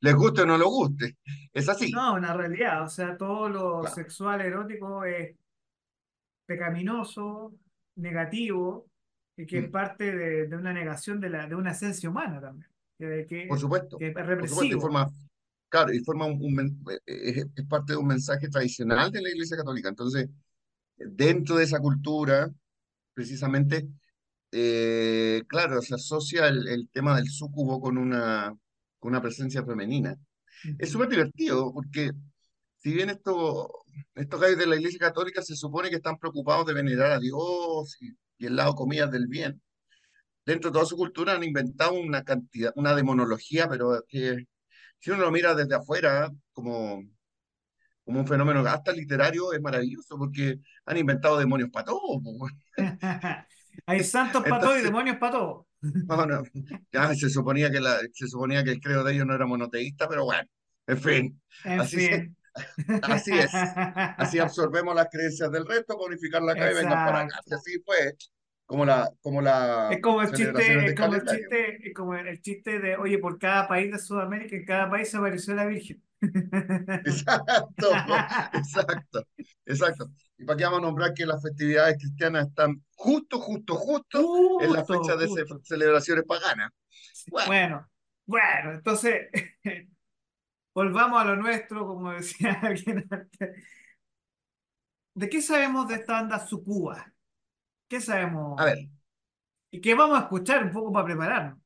Les 0.00 0.14
guste 0.14 0.42
o 0.42 0.46
no 0.46 0.58
lo 0.58 0.68
guste, 0.70 1.18
es 1.54 1.68
así, 1.68 1.90
No, 1.90 2.14
una 2.14 2.34
realidad, 2.34 2.82
o 2.84 2.88
sea, 2.88 3.16
todo 3.16 3.48
lo 3.48 3.86
claro. 3.86 3.94
sexual 3.94 4.40
erótico 4.42 5.04
es 5.04 5.36
pecaminoso, 6.48 7.54
negativo, 7.96 8.90
y 9.36 9.46
que 9.46 9.60
es 9.60 9.66
Mm, 9.66 9.70
parte 9.70 10.16
de, 10.16 10.48
de 10.48 10.56
una 10.56 10.72
negación 10.74 11.20
de, 11.20 11.30
la, 11.30 11.46
de 11.48 11.54
una 11.56 11.72
esencia 11.72 12.10
humana 12.10 12.40
también, 12.40 12.70
que, 12.98 13.26
por 13.46 13.58
que, 13.58 13.60
supuesto, 13.60 13.98
que 13.98 14.08
es 14.08 14.14
por 14.36 14.48
supuesto, 14.48 14.76
y 14.76 14.78
represivo. 14.78 14.80
forma, 14.80 15.08
claro, 15.68 15.92
y 15.92 16.00
forma 16.00 16.26
un, 16.26 16.84
es, 17.06 17.46
es 17.56 17.66
parte 17.66 17.92
de 17.92 17.98
un 17.98 18.06
mensaje 18.06 18.48
tradicional 18.48 19.10
de 19.12 19.22
la 19.22 19.30
Iglesia 19.30 19.56
Católica. 19.56 19.88
Entonces, 19.88 20.28
dentro 20.96 21.56
de 21.56 21.64
esa 21.64 21.80
cultura, 21.80 22.50
precisamente, 23.14 23.88
eh, 24.52 25.44
claro, 25.48 25.82
se 25.82 25.96
asocia 25.96 26.48
el, 26.48 26.68
el 26.68 26.90
tema 26.90 27.16
del 27.16 27.28
súcubo 27.30 27.80
con 27.80 27.98
una, 27.98 28.56
con 28.98 29.10
una 29.12 29.22
presencia 29.22 29.64
femenina. 29.64 30.16
Es 30.78 30.90
súper 30.90 31.08
divertido 31.10 31.72
porque 31.72 32.12
si 32.78 32.92
bien 32.92 33.10
esto, 33.10 33.70
estos 34.14 34.40
gallos 34.40 34.58
de 34.58 34.66
la 34.66 34.76
Iglesia 34.76 34.98
Católica 34.98 35.42
se 35.42 35.56
supone 35.56 35.90
que 35.90 35.96
están 35.96 36.18
preocupados 36.18 36.66
de 36.66 36.74
venerar 36.74 37.12
a 37.12 37.18
Dios 37.18 37.96
y, 38.00 38.10
y 38.38 38.46
el 38.46 38.56
lado, 38.56 38.74
comillas, 38.74 39.10
del 39.10 39.26
bien, 39.26 39.60
dentro 40.48 40.70
de 40.70 40.74
toda 40.74 40.86
su 40.86 40.96
cultura 40.96 41.34
han 41.34 41.44
inventado 41.44 41.92
una 41.92 42.24
cantidad, 42.24 42.72
una 42.76 42.94
demonología, 42.94 43.68
pero 43.68 44.02
que 44.08 44.46
si 44.98 45.10
uno 45.10 45.24
lo 45.24 45.30
mira 45.30 45.54
desde 45.54 45.74
afuera 45.74 46.30
como, 46.52 47.02
como 48.04 48.20
un 48.20 48.26
fenómeno 48.26 48.60
hasta 48.60 48.92
literario, 48.92 49.52
es 49.52 49.60
maravilloso 49.60 50.16
porque 50.16 50.58
han 50.86 50.96
inventado 50.96 51.38
demonios 51.38 51.68
para 51.70 51.84
todo. 51.84 52.22
Hay 53.86 54.02
santos 54.02 54.42
para 54.42 54.60
todo 54.60 54.78
y 54.78 54.82
demonios 54.82 55.18
para 55.18 55.32
todo. 55.32 55.66
no, 55.82 56.26
no, 56.26 56.42
ya 56.90 57.14
se 57.14 57.28
suponía 57.28 57.70
que 57.70 57.80
la, 57.80 57.98
se 58.12 58.26
suponía 58.26 58.64
que 58.64 58.70
el 58.70 58.80
credo 58.80 59.04
de 59.04 59.12
ellos 59.12 59.26
no 59.26 59.34
era 59.34 59.46
monoteísta, 59.46 60.08
pero 60.08 60.24
bueno, 60.24 60.48
en 60.86 60.98
fin, 60.98 61.40
En 61.64 61.80
así 61.80 62.08
fin. 62.08 62.36
Así 63.00 63.38
es. 63.38 63.76
Así 64.16 64.38
absorbemos 64.40 64.94
las 64.94 65.08
creencias 65.10 65.50
del 65.52 65.66
resto 65.66 65.96
para 65.98 66.52
acá 66.52 66.70
y 66.70 66.74
vengan 66.74 67.02
para 67.02 67.20
acá. 67.20 67.40
Así 67.52 67.80
fue, 67.84 68.16
como 68.66 68.84
la, 68.84 69.10
como 69.22 69.40
las 69.42 69.88
Es 69.88 70.02
como 70.02 70.20
el 70.22 70.32
chiste, 70.32 70.86
es 70.88 70.94
como 70.94 71.14
el 71.14 71.24
chiste, 71.24 71.88
es 71.88 71.94
como 71.94 72.14
el 72.14 72.40
chiste 72.42 72.78
de, 72.78 72.96
oye, 72.96 73.18
por 73.18 73.38
cada 73.38 73.66
país 73.68 73.90
de 73.90 73.98
Sudamérica, 73.98 74.56
en 74.56 74.64
cada 74.66 74.90
país 74.90 75.10
se 75.10 75.16
apareció 75.16 75.54
la 75.54 75.64
Virgen. 75.66 76.02
Exacto, 77.04 78.02
exacto, 78.52 79.22
exacto. 79.64 80.10
¿Y 80.36 80.44
para 80.44 80.56
qué 80.56 80.64
vamos 80.64 80.80
a 80.80 80.82
nombrar 80.82 81.14
que 81.14 81.24
las 81.26 81.42
festividades 81.42 81.96
cristianas 81.98 82.48
están 82.48 82.84
justo, 82.96 83.38
justo, 83.40 83.76
justo 83.76 84.30
en 84.58 84.72
la 84.72 84.84
fecha 84.84 85.16
Justo, 85.16 85.16
de 85.16 85.28
ce- 85.28 85.46
justo. 85.46 85.60
celebraciones 85.62 86.24
paganas? 86.26 86.70
Bueno, 87.30 87.54
Bueno, 87.54 87.88
bueno, 88.26 88.72
entonces 88.72 89.28
volvamos 90.78 91.20
a 91.20 91.24
lo 91.24 91.36
nuestro, 91.36 91.84
como 91.86 92.12
decía 92.18 92.52
alguien 92.62 93.04
antes. 93.10 93.64
¿De 95.14 95.28
qué 95.28 95.42
sabemos 95.42 95.86
de 95.88 95.96
esta 95.96 96.14
banda 96.14 96.46
Sucuba? 96.46 97.12
¿Qué 97.88 98.00
a 98.56 98.64
sabemos? 98.64 98.64
ver, 98.64 98.88
¿Y 99.70 99.80
qué 99.80 99.94
vamos 99.94 100.18
a 100.18 100.22
escuchar 100.22 100.64
un 100.64 100.72
poco 100.72 100.92
para 100.92 101.06
prepararnos? 101.06 101.58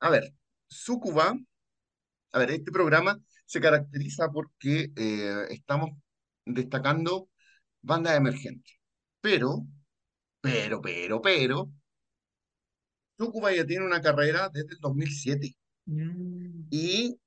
a 0.00 0.10
ver, 0.10 0.34
Sucuba, 0.68 1.34
a 2.32 2.38
ver, 2.38 2.50
este 2.52 2.72
programa 2.72 3.20
se 3.46 3.60
caracteriza 3.60 4.30
porque 4.32 4.92
eh, 4.96 5.46
estamos 5.50 5.90
destacando 6.44 7.28
bandas 7.82 8.16
emergentes. 8.16 8.74
Pero, 9.20 9.66
pero, 10.40 10.80
pero, 10.82 11.22
pero, 11.22 11.70
Sucuba 13.18 13.52
ya 13.52 13.66
tiene 13.66 13.84
una 13.86 14.00
carrera 14.00 14.48
desde 14.50 14.74
el 14.74 14.78
2007 14.80 15.56
Mm, 15.88 16.70
y 16.70 17.18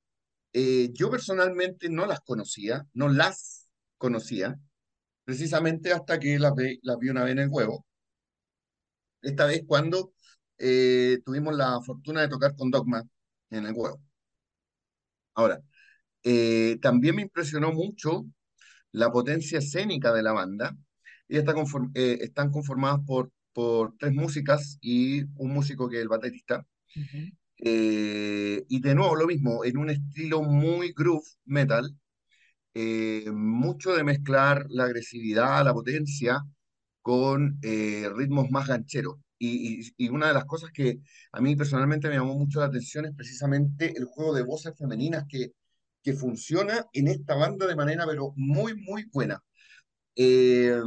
eh, 0.57 0.89
yo 0.93 1.09
personalmente 1.11 1.89
no 1.89 2.05
las 2.05 2.21
conocía, 2.21 2.85
no 2.93 3.09
las 3.09 3.69
conocía, 3.97 4.59
precisamente 5.25 5.93
hasta 5.93 6.19
que 6.19 6.39
las, 6.39 6.55
ve- 6.55 6.79
las 6.83 6.97
vi 6.99 7.09
una 7.09 7.23
vez 7.25 7.33
en 7.33 7.39
el 7.41 7.49
huevo. 7.51 7.85
Esta 9.21 9.45
vez 9.45 9.63
cuando 9.67 10.13
eh, 10.57 11.19
tuvimos 11.25 11.55
la 11.55 11.79
fortuna 11.81 12.21
de 12.21 12.29
tocar 12.29 12.55
con 12.55 12.71
Dogma 12.71 13.03
en 13.51 13.65
el 13.65 13.73
huevo. 13.75 14.01
Ahora, 15.35 15.61
eh, 16.23 16.79
también 16.81 17.15
me 17.17 17.23
impresionó 17.23 17.71
mucho 17.73 18.25
la 18.93 19.11
potencia 19.11 19.59
escénica 19.59 20.13
de 20.13 20.23
la 20.23 20.33
banda. 20.33 20.75
Ellas 21.29 21.41
está 21.43 21.53
conform- 21.55 21.91
están 21.95 22.51
conformadas 22.51 23.01
por, 23.07 23.31
por 23.53 23.95
tres 23.99 24.13
músicas 24.13 24.77
y 24.81 25.23
un 25.37 25.53
músico 25.53 25.89
que 25.89 25.97
es 25.97 26.03
el 26.03 26.09
baterista. 26.09 26.65
ujú. 26.95 27.31
Eh, 27.59 28.65
y 28.69 28.81
de 28.81 28.95
nuevo 28.95 29.15
lo 29.15 29.27
mismo, 29.27 29.63
en 29.65 29.77
un 29.77 29.89
estilo 29.89 30.41
muy 30.43 30.93
groove 30.95 31.25
metal, 31.45 31.95
eh, 32.73 33.25
mucho 33.33 33.93
de 33.95 34.03
mezclar 34.03 34.65
la 34.69 34.85
agresividad, 34.85 35.63
la 35.65 35.73
potencia 35.73 36.43
con 37.01 37.59
eh, 37.63 38.09
ritmos 38.15 38.51
más 38.51 38.67
gancheros. 38.67 39.17
Y, 39.39 39.81
y- 39.81 39.93
y 40.07 40.09
una 40.09 40.27
de 40.29 40.33
las 40.35 40.45
cosas 40.45 40.71
que 40.73 40.99
a 41.33 41.41
mí 41.41 41.55
personalmente 41.55 42.09
me 42.09 42.15
llamó 42.15 42.35
mucho 42.37 42.59
la 42.59 42.67
atención 42.67 43.05
es 43.05 43.13
precisamente 43.15 43.93
el 43.97 44.05
juego 44.05 44.33
de 44.35 44.43
voces 44.43 44.73
femeninas 44.77 45.25
que, 45.29 45.53
que 46.03 46.13
funciona 46.13 46.85
en 46.93 47.07
esta 47.09 47.35
banda 47.35 47.67
de 47.67 47.75
manera 47.75 48.05
pero 48.07 48.33
muy, 48.37 48.75
muy 48.75 49.05
buena. 49.13 49.41
Eh, 50.15 50.79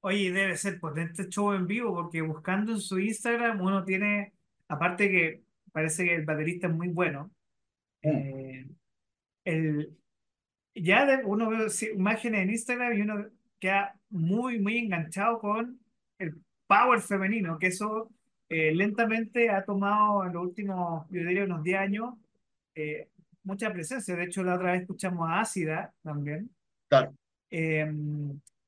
Oye, 0.00 0.30
debe 0.32 0.56
ser 0.56 0.78
potente 0.80 1.28
show 1.28 1.52
en 1.52 1.66
vivo, 1.66 1.92
porque 1.94 2.22
buscando 2.22 2.72
en 2.72 2.80
su 2.80 2.98
Instagram 3.00 3.60
uno 3.60 3.84
tiene, 3.84 4.32
aparte 4.68 5.08
que 5.10 5.44
parece 5.72 6.04
que 6.04 6.14
el 6.16 6.24
baterista 6.24 6.66
es 6.68 6.74
muy 6.74 6.88
bueno, 6.88 7.30
mm, 8.04 8.28
eh, 8.42 8.68
el, 9.44 9.98
ya 10.74 11.06
de- 11.06 11.24
uno 11.24 11.50
ve 11.50 11.70
sí, 11.70 11.88
imágenes 11.94 12.42
en 12.44 12.50
Instagram 12.50 12.94
y 12.98 13.02
uno 13.02 13.26
queda 13.60 14.00
muy, 14.10 14.60
muy 14.60 14.78
enganchado 14.78 15.38
con 15.40 15.80
el 16.18 16.36
power 16.66 17.00
femenino, 17.00 17.58
que 17.58 17.68
eso 17.68 18.10
eh, 18.48 18.74
lentamente 18.74 19.50
ha 19.50 19.64
tomado 19.64 20.24
en 20.26 20.32
los 20.34 20.42
últimos, 20.44 21.06
yo 21.10 21.20
diría, 21.22 21.44
unos 21.44 21.62
10 21.64 21.78
años, 21.80 22.14
eh, 22.74 23.08
mucha 23.44 23.72
presencia. 23.72 24.16
De 24.16 24.24
hecho, 24.24 24.42
la 24.44 24.56
otra 24.56 24.72
vez 24.72 24.82
escuchamos 24.82 25.28
a 25.28 25.40
Ácida 25.40 25.94
también, 26.02 26.50
claro, 26.88 27.14
eh, 27.50 27.86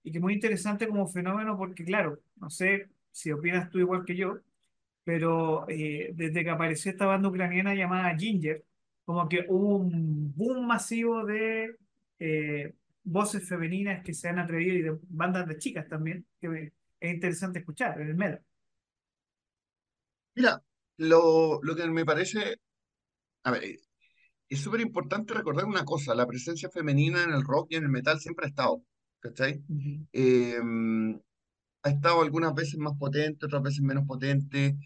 y 0.03 0.11
que 0.13 0.19
es 0.19 0.23
muy 0.23 0.35
interesante 0.35 0.89
como 0.89 1.07
fenómeno 1.09 1.57
porque, 1.57 1.85
claro, 1.85 2.21
no 2.37 2.51
sé 2.51 2.89
si 3.11 3.33
opinas 3.33 3.71
tú 3.71 3.79
igual 3.79 4.05
que 4.05 4.17
yo, 4.17 4.39
pero 5.05 5.67
eh, 5.69 6.11
desde 6.15 6.45
que 6.45 6.51
apareció 6.51 6.91
esta 6.93 7.07
banda 7.07 7.29
ucraniana 7.29 7.75
llamada 7.75 8.17
Ginger, 8.17 8.65
como 9.05 9.29
que 9.29 9.47
hubo 9.49 9.77
un 9.77 10.35
boom 10.37 10.67
masivo 10.67 11.25
de 11.27 11.77
eh, 12.19 12.75
voces 13.05 13.49
femeninas 13.49 14.03
que 14.05 14.15
se 14.15 14.29
han 14.29 14.39
atrevido 14.39 14.75
y 14.77 14.83
de 14.83 14.99
bandas 15.09 15.47
de 15.49 15.59
chicas 15.59 15.89
también, 15.89 16.27
que 16.41 16.73
es 17.01 17.13
interesante 17.15 17.61
escuchar 17.61 18.01
en 18.01 18.09
el 18.09 18.15
metal. 18.17 18.43
mira, 20.35 20.63
lo, 20.99 21.61
lo 21.63 21.77
que 21.77 21.87
me 21.89 22.05
parece, 22.05 22.57
a 23.45 23.51
ver, 23.53 23.65
eh, 23.65 23.81
es 24.49 24.61
súper 24.61 24.81
importante 24.83 25.35
recordar 25.35 25.67
una 25.67 25.85
cosa, 25.87 26.15
la 26.15 26.27
presencia 26.27 26.71
femenina 26.71 27.25
en 27.25 27.33
el 27.33 27.45
rock 27.45 27.69
y 27.73 27.77
en 27.77 27.85
el 27.85 27.91
metal 27.91 28.21
siempre 28.21 28.47
ha 28.47 28.49
estado, 28.51 28.85
¿cachai? 29.21 29.63
Ujú, 29.69 30.07
Eh, 30.13 30.59
ha 31.83 31.91
estado 31.91 32.23
algunas 32.23 32.55
veces 32.55 32.79
más 32.79 32.95
potente, 32.99 33.47
otras 33.47 33.63
veces 33.63 33.81
menos 33.83 34.07
potente. 34.07 34.77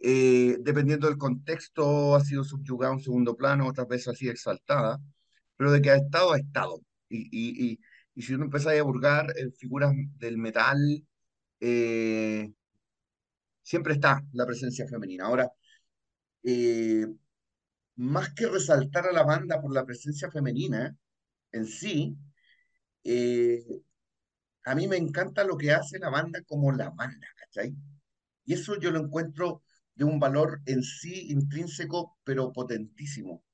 eh, 0.00 0.56
dependiendo 0.60 1.06
del 1.08 1.16
contexto, 1.18 2.16
ha 2.16 2.20
sido 2.24 2.44
subyugada 2.44 2.92
a 2.92 2.96
un 2.96 3.02
segundo 3.02 3.36
plano, 3.36 3.68
otras 3.68 3.86
veces 3.88 4.08
ha 4.08 4.14
sido 4.14 4.32
exaltada, 4.32 4.98
pero 5.56 5.72
de 5.72 5.82
que 5.82 5.90
ha 5.90 5.96
estado, 5.96 6.32
ha 6.32 6.38
estado. 6.38 6.80
Y, 7.08 7.22
y, 7.30 7.72
y, 7.72 7.80
y 8.14 8.22
si 8.22 8.34
uno 8.34 8.44
empieza 8.46 8.70
a 8.70 8.74
divulgar 8.74 9.26
eh, 9.36 9.50
figuras 9.58 9.92
del 10.18 10.38
metal, 10.38 10.78
eh, 11.60 12.52
siempre 13.62 13.94
está 13.94 14.22
la 14.32 14.46
presencia 14.46 14.86
femenina. 14.86 15.26
Ahora, 15.26 15.50
eh, 16.44 17.06
más 17.96 18.34
que 18.34 18.46
resaltar 18.48 19.06
a 19.06 19.12
la 19.12 19.24
banda 19.24 19.60
por 19.60 19.72
la 19.74 19.84
presencia 19.84 20.30
femenina 20.30 20.96
en 21.52 21.66
sí, 21.66 22.16
eh, 23.04 23.64
a 24.64 24.74
mí 24.74 24.88
me 24.88 24.96
encanta 24.96 25.44
lo 25.44 25.56
que 25.56 25.72
hace 25.72 25.98
la 25.98 26.10
banda 26.10 26.42
como 26.42 26.72
la 26.72 26.90
banda, 26.90 27.26
¿cachai? 27.36 27.74
Y 28.44 28.54
eso 28.54 28.78
yo 28.78 28.90
lo 28.90 29.00
encuentro 29.00 29.62
de 29.94 30.04
un 30.04 30.18
valor 30.20 30.60
en 30.66 30.82
sí 30.82 31.30
intrínseco, 31.30 32.18
pero 32.24 32.52
potentísimo. 32.52 33.44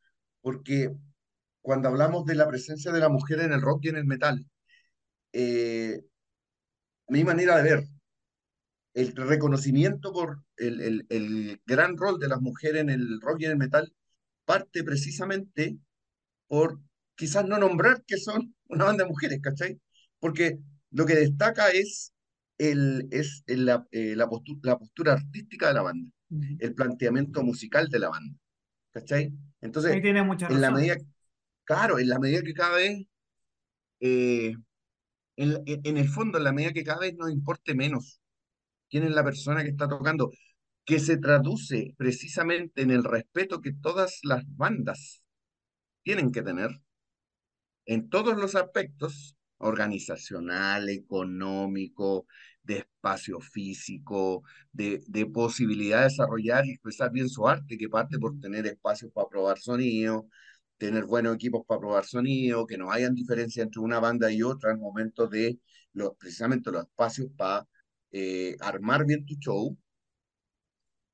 Porque 0.40 0.94
cuando 1.62 1.88
hablamos 1.88 2.24
de 2.26 2.34
la 2.34 2.48
presencia 2.48 2.92
de 2.92 3.00
la 3.00 3.08
mujer 3.08 3.40
en 3.40 3.52
el 3.52 3.60
rock 3.62 3.84
y 3.84 3.88
en 3.88 3.96
el 3.96 4.04
metal, 4.04 4.46
eh, 5.32 6.02
mi 7.08 7.24
manera 7.24 7.56
de 7.56 7.62
ver, 7.62 7.84
el 8.94 9.14
reconocimiento 9.14 10.12
por 10.12 10.42
el, 10.56 10.80
el, 10.80 11.06
el 11.08 11.60
gran 11.66 11.96
rol 11.96 12.18
de 12.18 12.28
las 12.28 12.40
mujeres 12.40 12.82
en 12.82 12.90
el 12.90 13.20
rock 13.20 13.40
y 13.40 13.44
en 13.46 13.52
el 13.52 13.56
metal 13.58 13.92
parte 14.44 14.82
precisamente 14.82 15.78
por 16.46 16.80
quizás 17.14 17.46
no 17.46 17.58
nombrar 17.58 18.02
que 18.04 18.16
son 18.16 18.54
una 18.68 18.86
banda 18.86 19.04
de 19.04 19.10
mujeres, 19.10 19.40
¿cachai? 19.42 19.80
Porque 20.18 20.58
lo 20.90 21.06
que 21.06 21.14
destaca 21.14 21.70
es, 21.70 22.12
el, 22.58 23.08
es 23.10 23.42
el- 23.46 23.66
la, 23.66 23.86
eh, 23.92 24.14
la 24.16 24.26
postu- 24.28 24.60
la 24.62 24.78
postura 24.78 25.12
artística 25.14 25.68
de 25.68 25.74
la 25.74 25.82
banda, 25.82 26.10
el 26.58 26.74
planteamiento 26.74 27.42
musical 27.42 27.88
de 27.88 27.98
la 28.00 28.08
banda, 28.10 28.36
¿cachai? 28.92 29.24
Ahí 29.26 29.32
Entonces, 29.62 29.98
mucha 30.24 30.48
en 30.48 30.60
la 30.60 30.70
medida, 30.72 30.96
claro, 31.64 31.98
en 31.98 32.08
la 32.08 32.18
medida 32.20 32.42
que 32.42 32.54
cada 32.54 32.76
vez, 32.76 33.06
eh, 34.00 34.54
en 35.36 35.62
en 35.66 35.96
el 35.98 36.08
fondo, 36.08 36.38
en 36.38 36.44
la 36.44 36.52
medida 36.52 36.72
que 36.72 36.84
cada 36.84 37.00
vez 37.00 37.16
nos 37.16 37.30
importe 37.32 37.74
menos 37.74 38.20
quién 38.90 39.04
es 39.04 39.12
la 39.12 39.24
persona 39.24 39.62
que 39.64 39.70
está 39.70 39.88
tocando, 39.88 40.30
que 40.86 41.00
se 41.00 41.18
traduce 41.18 41.94
precisamente 41.98 42.82
en 42.82 42.90
el 42.92 43.04
respeto 43.04 43.60
que 43.62 43.72
todas 43.74 44.20
las 44.24 44.44
bandas 44.56 45.22
tienen 46.04 46.32
que 46.32 46.42
tener 46.42 46.70
en 47.86 48.08
todos 48.10 48.36
los 48.36 48.54
aspectos, 48.54 49.36
organizacional, 49.58 50.88
económico, 50.88 52.26
de 52.62 52.78
espacio 52.78 53.40
físico, 53.40 54.42
de, 54.72 55.00
posibilidad 55.32 55.98
de 56.00 56.04
desarrollar 56.04 56.66
y 56.66 56.72
expresar 56.72 57.10
bien 57.10 57.28
su 57.28 57.48
arte, 57.48 57.78
que 57.78 57.88
parte 57.88 58.18
por 58.18 58.38
tener 58.40 58.66
espacios 58.66 59.10
para 59.12 59.28
probar 59.28 59.58
sonido. 59.58 60.28
tener 60.76 61.04
buenos 61.06 61.34
equipos 61.34 61.62
para 61.66 61.80
probar 61.80 62.04
sonido, 62.06 62.66
que 62.66 62.78
no 62.78 62.90
hayan 62.92 63.14
diferencia 63.14 63.62
entre 63.62 63.80
una 63.80 64.00
banda 64.00 64.30
y 64.32 64.42
otra 64.42 64.72
en 64.72 64.80
momentos 64.80 65.28
de 65.30 65.58
los, 65.92 66.12
precisamente 66.18 66.70
los 66.70 66.84
espacios 66.86 67.28
para 67.36 67.66
eh, 68.12 68.56
armar 68.60 69.04
bien 69.06 69.24
tu 69.26 69.34
show. 69.36 69.76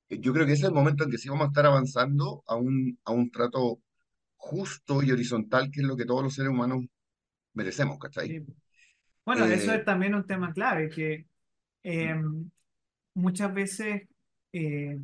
Eh, 0.09 0.19
Yo 0.21 0.33
creo 0.33 0.47
que 0.47 0.53
ese 0.53 0.63
es 0.65 0.69
el 0.69 0.75
momento 0.75 1.05
en 1.05 1.11
que 1.11 1.19
sí 1.19 1.29
vamos 1.29 1.47
a 1.47 1.49
estar 1.49 1.67
avanzando 1.67 2.43
a 2.47 2.57
un, 2.57 2.99
a 3.05 3.13
un 3.13 3.31
trato 3.31 3.81
justo 4.37 5.03
y 5.03 5.13
horizontal, 5.13 5.71
que 5.71 5.81
es 5.81 5.87
lo 5.87 5.97
que 5.97 6.07
todos 6.07 6.23
los 6.25 6.35
seres 6.35 6.53
humanos 6.53 6.85
merecemos, 7.55 7.99
¿cachai? 7.99 8.37
Sí. 8.37 8.41
Bueno, 9.25 9.47
eso 9.47 9.73
Eh, 9.73 9.75
es 9.75 9.85
también 9.85 10.15
un 10.15 10.27
tema 10.27 10.53
clave, 10.55 10.91
que 10.91 11.27
eh, 11.85 12.17
muchas 13.15 13.53
veces 13.55 14.09
eh, 14.53 15.01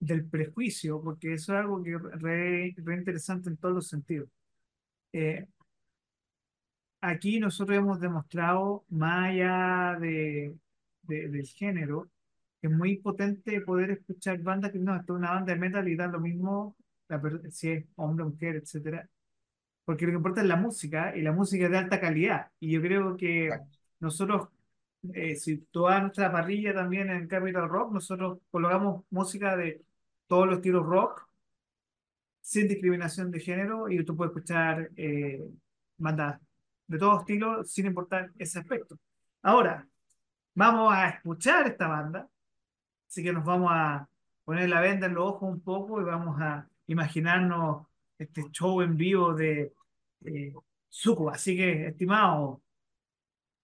del 0.00 0.26
prejuicio, 0.28 1.02
porque 1.02 1.34
eso 1.34 1.54
es 1.54 1.60
algo 1.60 1.82
que 1.82 1.94
es 1.94 2.02
re, 2.22 2.74
re 2.78 2.96
interesante 2.96 3.50
en 3.50 3.56
todos 3.58 3.74
los 3.76 3.88
sentidos. 3.88 4.28
Eh, 5.12 5.46
aquí 7.00 7.40
nosotros 7.40 7.76
hemos 7.78 8.00
demostrado, 8.00 8.84
más 8.88 9.30
allá 9.30 9.98
de, 10.00 10.56
de- 11.02 11.28
del 11.28 11.46
género, 11.46 12.10
que 12.60 12.68
es 12.68 12.72
muy 12.72 12.98
potente 12.98 13.60
poder 13.62 13.90
escuchar 13.92 14.38
bandas 14.40 14.72
que 14.72 14.78
no, 14.78 14.94
esto 14.96 15.14
es 15.14 15.18
una 15.18 15.32
banda 15.32 15.52
de 15.54 15.58
metal 15.60 15.88
y 15.88 15.96
da 15.96 16.06
lo 16.06 16.20
mismo 16.20 16.76
la 17.08 17.20
si 17.50 17.70
es 17.70 17.84
hombre, 17.96 18.24
mujer, 18.24 18.56
etcétera 18.56 19.08
porque 19.84 20.06
lo 20.06 20.12
que 20.12 20.16
importa 20.16 20.40
es 20.42 20.46
la 20.46 20.56
música 20.56 21.16
y 21.16 21.22
la 21.22 21.32
música 21.32 21.64
es 21.66 21.70
de 21.70 21.78
alta 21.78 22.00
calidad. 22.00 22.50
Y 22.60 22.72
yo 22.72 22.80
creo 22.82 23.16
que 23.16 23.50
nosotros, 24.00 24.48
eh, 25.14 25.36
si 25.36 25.58
toda 25.58 26.00
nuestra 26.00 26.30
parrilla 26.32 26.74
también 26.74 27.10
en 27.10 27.28
Capital 27.28 27.68
Rock, 27.68 27.92
nosotros 27.92 28.38
colocamos 28.50 29.04
música 29.10 29.56
de 29.56 29.82
todos 30.26 30.46
los 30.46 30.56
estilos 30.56 30.86
rock, 30.86 31.26
sin 32.40 32.68
discriminación 32.68 33.30
de 33.30 33.40
género, 33.40 33.88
y 33.88 34.04
tú 34.04 34.16
puedes 34.16 34.30
escuchar 34.32 34.90
eh, 34.96 35.48
bandas 35.98 36.40
de 36.86 36.98
todos 36.98 37.20
estilos 37.20 37.70
sin 37.70 37.86
importar 37.86 38.32
ese 38.38 38.58
aspecto. 38.58 38.98
Ahora, 39.42 39.86
vamos 40.54 40.92
a 40.94 41.08
escuchar 41.08 41.66
esta 41.66 41.88
banda, 41.88 42.28
así 43.08 43.22
que 43.22 43.32
nos 43.32 43.44
vamos 43.44 43.70
a 43.72 44.08
poner 44.44 44.68
la 44.68 44.80
venda 44.80 45.06
en 45.06 45.14
los 45.14 45.24
ojos 45.24 45.50
un 45.50 45.60
poco 45.60 46.00
y 46.00 46.04
vamos 46.04 46.40
a 46.40 46.68
imaginarnos 46.86 47.86
este 48.22 48.50
show 48.50 48.80
en 48.80 48.96
vivo 48.96 49.34
de 49.34 49.72
eh. 50.24 50.52
Así 51.32 51.56
que, 51.56 51.86
estimado, 51.86 52.62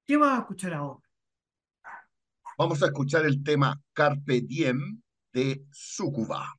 ¿qué 0.06 0.16
vamos 0.16 0.38
a 0.38 0.40
escuchar 0.40 0.74
ahora? 0.74 1.08
vamos 2.58 2.82
a 2.82 2.86
escuchar 2.86 3.24
el 3.24 3.42
tema 3.44 3.80
Carpe 3.92 4.40
Diem 4.40 5.00
de 5.32 5.64
Sucuba. 5.70 6.58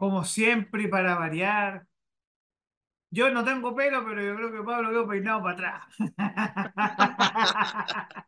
Como 0.00 0.24
siempre, 0.24 0.88
para 0.88 1.14
variar. 1.16 1.86
Yo 3.12 3.30
no 3.30 3.44
tengo 3.44 3.74
pelo, 3.74 4.04
pero 4.04 4.22
yo 4.22 4.36
creo 4.36 4.52
que 4.52 4.62
Pablo 4.62 4.90
quedó 4.90 5.08
peinado 5.08 5.42
para 5.42 5.54
atrás. 5.54 5.84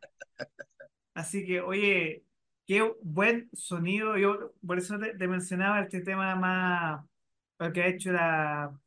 Así 1.14 1.44
que, 1.46 1.60
oye, 1.60 2.24
qué 2.66 2.90
buen 3.02 3.48
sonido. 3.52 4.16
Yo 4.18 4.52
por 4.66 4.78
eso 4.78 4.98
te, 4.98 5.16
te 5.16 5.28
mencionaba 5.28 5.80
este 5.82 6.00
tema 6.00 6.34
más, 6.36 7.04
lo 7.58 7.72
que 7.72 7.82
ha 7.82 7.86
hecho 7.88 8.12
la, 8.12 8.78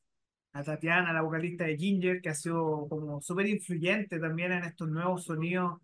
la 0.54 0.64
Tatiana, 0.64 1.14
la 1.14 1.22
vocalista 1.22 1.66
de 1.66 1.78
Ginger, 1.78 2.22
que 2.22 2.30
ha 2.30 2.36
sido 2.36 2.88
como 2.90 3.22
súper 3.22 3.48
influyente 3.48 4.20
también 4.20 4.52
en 4.54 4.64
estos 4.66 4.90
nuevos 4.90 5.26
sonidos 5.26 5.80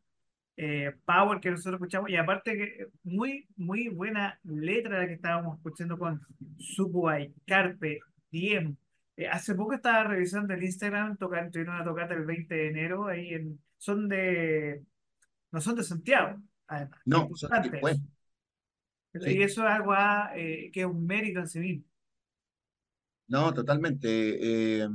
eh, 0.63 0.93
power 1.06 1.39
que 1.39 1.50
nosotros 1.50 1.80
escuchamos. 1.80 2.12
Y 2.12 2.17
aparte 2.17 2.56
que 2.56 2.88
muy, 3.04 3.47
muy 3.58 3.89
buena 3.89 4.39
letra 4.43 5.00
la 5.00 5.08
que 5.08 5.13
estábamos 5.13 5.58
escuchando 5.58 5.97
con 5.97 6.21
Sukuai, 6.60 7.34
Carpe, 7.47 8.00
Diem. 8.30 8.76
Eh, 9.17 9.28
hace 9.28 9.56
poco 9.56 9.74
estaba 9.74 10.04
revisando 10.04 10.54
el 10.54 10.63
Instagram, 10.63 11.17
tocan, 11.17 11.50
tuvieron 11.50 11.74
una 11.76 11.84
tocata 11.84 12.13
el 12.13 12.26
20 12.26 12.54
de 12.54 12.67
enero, 12.67 13.08
ahí 13.08 13.34
en, 13.34 13.60
son 13.78 14.08
de, 14.08 14.84
no 15.52 15.62
son 15.62 15.78
de 15.78 15.84
Santiago, 15.84 16.39
además, 16.67 17.00
No, 17.06 17.28
son 17.34 17.50
de. 17.63 18.00
Y 19.13 19.41
eso 19.41 19.63
es 19.63 19.69
algo 19.71 19.93
ah, 19.93 20.32
eh, 20.36 20.69
que 20.71 20.82
es 20.82 20.86
un 20.86 21.08
mérito 21.08 21.39
en 21.39 21.47
sí 21.47 21.60
mismo. 21.60 21.86
No, 23.28 23.52
totalmente. 23.52 24.84
eh, 24.84 24.88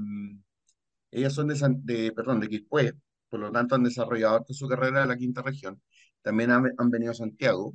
ellas 1.11 1.33
son 1.33 1.49
de, 1.49 1.57
San- 1.57 1.85
de, 1.85 2.13
perdón, 2.13 2.39
de 2.39 2.49
Quilpué, 2.49 2.95
por 3.29 3.41
lo 3.41 3.53
tanto 3.53 3.75
han 3.75 3.85
desarrollado 3.85 4.45
su 4.51 4.69
carrera 4.69 5.03
en 5.03 5.09
la 5.09 5.17
quinta 5.17 5.43
región. 5.43 5.81
También 6.23 6.51
han, 6.51 6.73
han 6.79 6.91
venido 6.91 7.13
a 7.13 7.15
Santiago, 7.15 7.75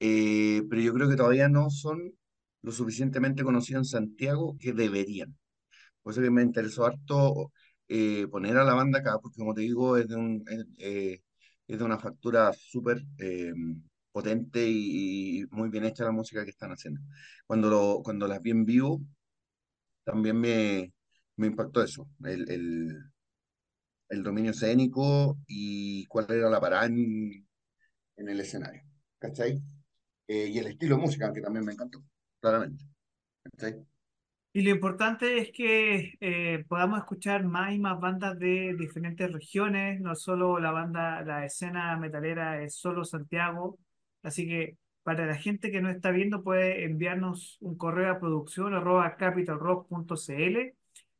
eh, 0.00 0.62
pero 0.70 0.82
yo 0.82 0.94
creo 0.94 1.08
que 1.08 1.16
todavía 1.16 1.48
no 1.48 1.70
son 1.70 2.12
lo 2.62 2.72
suficientemente 2.72 3.44
conocidos 3.44 3.80
en 3.80 4.00
Santiago 4.00 4.56
que 4.60 4.72
deberían. 4.72 5.36
Por 6.02 6.12
eso 6.12 6.22
que 6.22 6.30
me 6.30 6.42
interesó 6.42 6.86
harto 6.86 7.52
eh, 7.88 8.26
poner 8.30 8.56
a 8.56 8.64
la 8.64 8.74
banda 8.74 9.00
acá, 9.00 9.18
porque 9.20 9.38
como 9.38 9.54
te 9.54 9.62
digo, 9.62 9.96
es 9.96 10.08
de, 10.08 10.16
un, 10.16 10.44
es, 10.48 10.66
eh, 10.78 11.22
de 11.66 11.84
una 11.84 11.98
factura 11.98 12.52
súper 12.52 13.02
eh, 13.18 13.52
potente 14.12 14.66
y, 14.68 15.44
muy 15.50 15.68
bien 15.70 15.84
hecha 15.84 16.04
la 16.04 16.12
música 16.12 16.44
que 16.44 16.50
están 16.50 16.70
haciendo. 16.72 17.00
Cuando, 17.46 17.68
lo, 17.70 18.00
cuando 18.04 18.26
las 18.28 18.42
vi 18.42 18.50
en 18.50 18.64
vivo, 18.64 19.00
también 20.04 20.36
me, 20.40 20.92
me 21.36 21.46
impactó 21.48 21.82
eso, 21.82 22.08
el, 22.24 22.96
el 24.08 24.22
dominio 24.22 24.52
escénico 24.52 25.38
y 25.46 26.06
cuál 26.06 26.26
era 26.30 26.50
la 26.50 26.60
parada 26.60 26.86
en, 26.86 27.46
en 28.16 28.28
el 28.28 28.40
escenario, 28.40 28.82
¿cachai? 29.18 29.62
Eh, 30.26 30.48
y 30.48 30.58
el 30.58 30.66
estilo 30.68 30.96
de 30.96 31.02
música, 31.02 31.32
que 31.32 31.40
también 31.40 31.64
me 31.64 31.72
encantó, 31.72 32.02
claramente, 32.40 32.84
¿cachai? 33.42 33.84
Y 34.52 34.62
lo 34.62 34.70
importante 34.70 35.38
es 35.38 35.52
que 35.52 36.14
eh, 36.20 36.64
podamos 36.68 36.98
escuchar 36.98 37.44
más 37.44 37.72
y 37.72 37.78
más 37.78 38.00
bandas 38.00 38.38
de 38.38 38.74
diferentes 38.78 39.30
regiones, 39.30 40.00
no 40.00 40.14
solo 40.16 40.58
la 40.58 40.72
banda, 40.72 41.22
la 41.22 41.44
escena 41.44 41.96
metalera 41.96 42.62
es 42.62 42.74
solo 42.74 43.04
Santiago, 43.04 43.78
así 44.22 44.48
que 44.48 44.76
para 45.02 45.26
la 45.26 45.36
gente 45.36 45.70
que 45.70 45.80
no 45.80 45.90
está 45.90 46.10
viendo 46.10 46.42
puede 46.42 46.84
enviarnos 46.84 47.58
un 47.60 47.76
correo 47.76 48.10
a 48.12 48.18
producción 48.18 48.74
arroba 48.74 49.16
capitalrock.cl, 49.16 50.74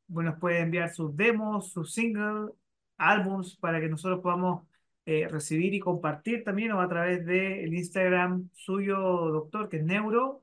bueno, 0.08 0.38
puede 0.38 0.60
enviar 0.60 0.92
sus 0.92 1.16
demos, 1.16 1.72
sus 1.72 1.92
singles, 1.92 2.50
álbums 2.98 3.56
para 3.56 3.80
que 3.80 3.88
nosotros 3.88 4.20
podamos 4.20 4.66
eh, 5.06 5.26
recibir 5.28 5.72
y 5.72 5.80
compartir 5.80 6.44
también 6.44 6.72
o 6.72 6.80
a 6.80 6.88
través 6.88 7.24
del 7.24 7.72
Instagram 7.72 8.50
suyo, 8.52 8.98
doctor, 8.98 9.68
que 9.68 9.78
es 9.78 9.84
Neuro. 9.84 10.42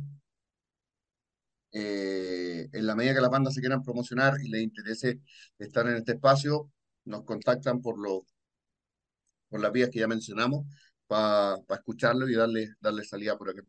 eh, 1.71 2.69
en 2.71 2.85
la 2.87 2.95
medida 2.95 3.15
que 3.15 3.21
las 3.21 3.31
bandas 3.31 3.53
se 3.53 3.59
quieran 3.61 3.83
promocionar 3.83 4.35
y 4.41 4.49
les 4.49 4.63
interese 4.63 5.21
estar 5.57 5.87
en 5.87 5.95
este 5.97 6.13
espacio, 6.13 6.71
nos 7.05 7.23
contactan 7.25 7.81
por, 7.81 7.97
los 7.99 8.21
por 9.49 9.61
las 9.61 9.71
vías 9.71 9.89
que 9.89 9.99
ya 9.99 10.07
mencionamos 10.07 10.65
para 11.07 11.57
escucharlo 11.69 12.27
y 12.29 12.35
darle, 12.35 12.69
darle 12.81 13.03
salida 13.03 13.37
por 13.37 13.49
aquí. 13.49 13.61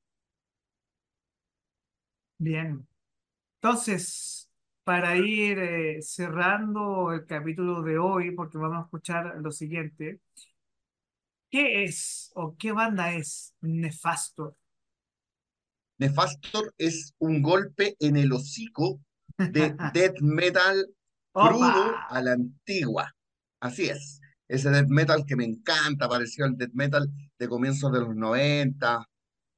Bien. 2.45 2.87
Entonces, 3.63 4.51
para 4.85 5.17
ir 5.17 5.59
eh, 5.59 6.03
cerrando 6.03 7.11
el 7.15 7.25
capítulo 7.25 7.81
de 7.81 7.97
hoy, 7.97 8.33
porque 8.33 8.59
vamos 8.59 8.81
a 8.81 8.83
escuchar 8.83 9.37
lo 9.41 9.51
siguiente, 9.51 10.21
¿qué 11.51 11.85
es 11.85 12.31
o 12.35 12.55
qué 12.59 12.73
banda 12.73 13.15
es 13.15 13.55
Nefasto? 13.63 14.59
Nefastor 15.97 16.75
es 16.77 17.15
un 17.19 17.41
golpe 17.41 17.97
en 17.99 18.19
el 18.19 18.31
hocico 18.31 19.01
de 19.39 19.75
death 19.95 20.21
metal 20.21 20.87
crudo 21.33 21.95
a 22.11 22.21
la 22.21 22.33
antigua. 22.33 23.11
Así 23.59 23.87
es. 23.87 24.21
Ese 24.49 24.69
death 24.69 24.89
metal 24.89 25.25
que 25.27 25.35
me 25.35 25.47
encanta, 25.47 26.11
pareció 26.11 26.45
el 26.45 26.59
death 26.59 26.75
metal 26.75 27.09
de 27.39 27.49
comienzos 27.49 27.91
de 27.91 28.01
los 28.01 28.15
90, 28.15 29.09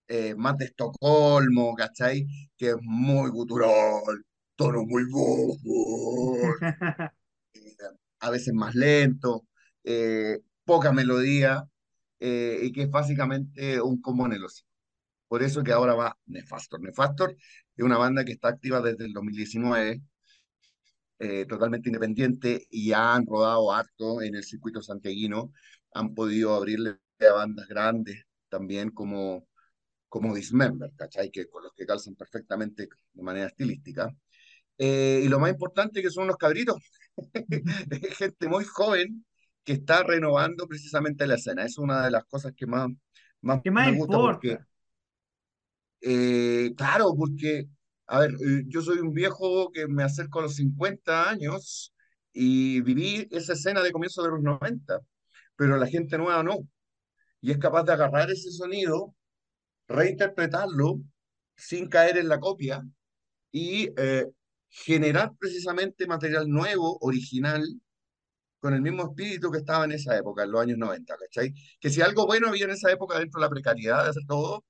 eh, 0.08 0.34
más 0.36 0.56
de 0.58 0.66
Estocolmo, 0.66 1.74
¿cachai? 1.74 2.26
Que 2.56 2.70
es 2.70 2.76
muy 2.82 3.30
gutural, 3.30 4.24
tono 4.56 4.84
muy 4.84 5.04
bajo, 5.04 5.56
eh, 7.54 7.76
a 8.20 8.30
veces 8.30 8.54
más 8.54 8.74
lento, 8.74 9.46
eh, 9.84 10.40
poca 10.64 10.92
melodía, 10.92 11.68
eh, 12.20 12.60
y 12.62 12.72
que 12.72 12.82
es 12.82 12.90
básicamente 12.90 13.80
un 13.80 14.00
combo 14.00 14.26
en 14.26 14.34
el 14.34 14.44
hocico. 14.44 14.68
Por 15.28 15.42
eso 15.42 15.62
que 15.64 15.72
ahora 15.72 15.94
va 15.94 16.16
Nefastor. 16.26 16.80
Nefastor 16.80 17.36
es 17.76 17.84
una 17.84 17.98
banda 17.98 18.24
que 18.24 18.32
está 18.32 18.48
activa 18.48 18.80
desde 18.80 19.06
el 19.06 19.12
2019, 19.12 20.02
eh, 21.18 21.46
totalmente 21.46 21.88
independiente, 21.88 22.66
y 22.70 22.92
han 22.92 23.26
rodado 23.26 23.72
harto 23.72 24.22
en 24.22 24.34
el 24.36 24.44
circuito 24.44 24.82
santiaguino. 24.82 25.52
Han 25.94 26.14
podido 26.14 26.54
abrirle 26.54 26.98
a 27.20 27.32
bandas 27.32 27.68
grandes 27.68 28.24
también 28.48 28.90
como, 28.90 29.46
como 30.20 30.34
Dismember, 30.34 30.92
¿cachai? 30.96 31.30
Que, 31.30 31.48
con 31.48 31.62
los 31.62 31.72
que 31.74 31.86
calzan 31.86 32.14
perfectamente 32.14 32.88
de 33.12 33.22
manera 33.22 33.46
estilística. 33.46 34.14
Eh, 34.78 35.22
y 35.24 35.28
lo 35.28 35.38
más 35.38 35.50
importante 35.50 36.02
que 36.02 36.10
son 36.10 36.24
unos 36.24 36.36
cabritos, 36.36 36.76
gente 38.18 38.48
muy 38.48 38.64
joven 38.64 39.24
que 39.64 39.74
está 39.74 40.04
renovando 40.04 40.66
precisamente 40.66 41.26
la 41.26 41.34
escena. 41.34 41.64
Es 41.64 41.76
una 41.76 42.04
de 42.04 42.10
las 42.10 42.24
cosas 42.24 42.52
que 42.56 42.66
más, 42.66 42.88
más 43.40 43.60
¿Qué 43.62 43.70
más 43.70 43.90
me 43.90 43.98
gusta 43.98 44.16
porque? 44.16 44.58
Eh, 46.00 46.72
claro, 46.76 47.14
porque, 47.16 47.66
a 48.06 48.20
ver, 48.20 48.30
eh, 48.32 48.62
yo 48.68 48.80
soy 48.80 48.98
un 48.98 49.12
viejo 49.12 49.72
que 49.72 49.88
me 49.88 50.04
acerco 50.04 50.38
a 50.38 50.42
los 50.42 50.54
50 50.54 51.28
años 51.28 51.92
y 52.32 52.80
viví 52.82 53.26
esa 53.32 53.54
escena 53.54 53.82
de 53.82 53.90
comienzo 53.92 54.22
de 54.22 54.30
los 54.30 54.42
90, 54.42 55.00
pero 55.56 55.76
la 55.78 55.86
gente 55.88 56.16
nueva 56.16 56.44
no. 56.44 56.68
Y 57.40 57.50
es 57.50 57.58
capaz 57.58 57.82
de 57.84 57.92
agarrar 57.92 58.30
ese 58.30 58.52
sonido, 58.52 59.15
reinterpretarlo 59.88 61.00
sin 61.56 61.88
caer 61.88 62.18
en 62.18 62.28
la 62.28 62.40
copia 62.40 62.82
y 63.52 63.90
eh, 63.98 64.26
generar 64.68 65.32
precisamente 65.38 66.06
material 66.06 66.48
nuevo, 66.48 66.98
original, 67.02 67.64
con 68.60 68.74
el 68.74 68.82
mismo 68.82 69.04
espíritu 69.04 69.50
que 69.50 69.58
estaba 69.58 69.84
en 69.84 69.92
esa 69.92 70.16
época, 70.16 70.42
en 70.44 70.50
los 70.52 70.62
años 70.62 70.78
90, 70.78 71.16
¿cachai? 71.16 71.54
Que 71.80 71.90
si 71.90 72.00
algo 72.02 72.26
bueno 72.26 72.48
había 72.48 72.64
en 72.64 72.72
esa 72.72 72.90
época 72.90 73.18
dentro 73.18 73.40
de 73.40 73.46
la 73.46 73.50
precariedad 73.50 74.04
de 74.04 74.10
hacer 74.10 74.22
todo, 74.26 74.64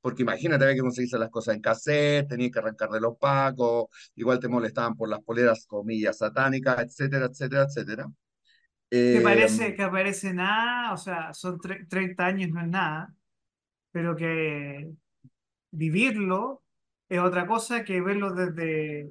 porque 0.00 0.22
imagínate, 0.22 0.64
había 0.64 0.76
que 0.76 0.82
conseguirse 0.82 1.18
las 1.18 1.30
cosas 1.30 1.56
en 1.56 1.62
cassette, 1.62 2.28
tenías 2.28 2.52
que 2.52 2.58
arrancar 2.60 2.90
de 2.90 3.00
los 3.00 3.16
pacos, 3.18 3.86
igual 4.16 4.40
te 4.40 4.48
molestaban 4.48 4.96
por 4.96 5.08
las 5.10 5.22
poleras, 5.22 5.66
comillas, 5.66 6.18
satánicas, 6.18 6.80
etcétera, 6.80 7.26
etcétera, 7.26 7.64
etcétera. 7.64 8.06
Que 9.10 9.20
Eh, 9.20 9.20
parece 9.20 9.74
que 9.74 9.82
aparece 9.84 10.32
nada, 10.34 10.92
o 10.92 10.96
sea, 10.96 11.32
son 11.32 11.58
tre- 11.60 11.86
30 11.88 12.26
años, 12.26 12.50
no 12.50 12.60
es 12.60 12.68
nada, 12.68 13.14
pero 13.96 14.14
que 14.14 14.92
vivirlo 15.70 16.62
es 17.08 17.18
otra 17.18 17.46
cosa 17.46 17.82
que 17.82 18.02
verlo 18.02 18.34
desde, 18.34 19.10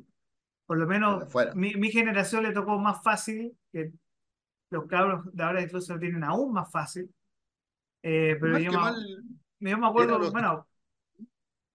por 0.68 0.78
lo 0.78 0.86
menos 0.86 1.24
mi, 1.56 1.74
mi 1.74 1.90
generación 1.90 2.44
le 2.44 2.52
tocó 2.52 2.78
más 2.78 3.02
fácil, 3.02 3.58
que 3.72 3.92
los 4.70 4.86
cabros 4.86 5.26
de 5.34 5.44
ahora 5.44 5.64
incluso 5.64 5.96
lo 5.96 6.00
tienen 6.00 6.24
aún 6.24 6.54
más 6.54 6.72
fácil, 6.72 7.12
eh, 8.04 8.38
pero 8.40 8.60
yo 8.60 8.72
yo 9.60 9.78
me 9.80 9.88
acuerdo, 9.88 10.20
lo, 10.20 10.32
bueno, 10.32 10.68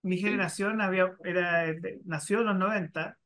mi 0.03 0.17
sí, 0.17 0.23
generación 0.23 0.81
había, 0.81 1.13
era, 1.25 1.65
nació 2.05 2.43
en 2.43 2.47
los 2.47 2.59
90 2.59 3.19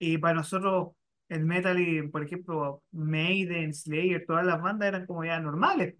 y 0.00 0.18
para 0.18 0.34
nosotros 0.34 0.88
el 1.30 1.46
metal 1.46 1.80
y, 1.80 2.06
por 2.08 2.22
ejemplo, 2.22 2.82
Maiden, 2.90 3.72
Slayer, 3.72 4.26
todas 4.26 4.44
las 4.44 4.60
bandas 4.60 4.88
eran 4.88 5.06
como 5.06 5.24
ya 5.24 5.40
normales. 5.40 5.96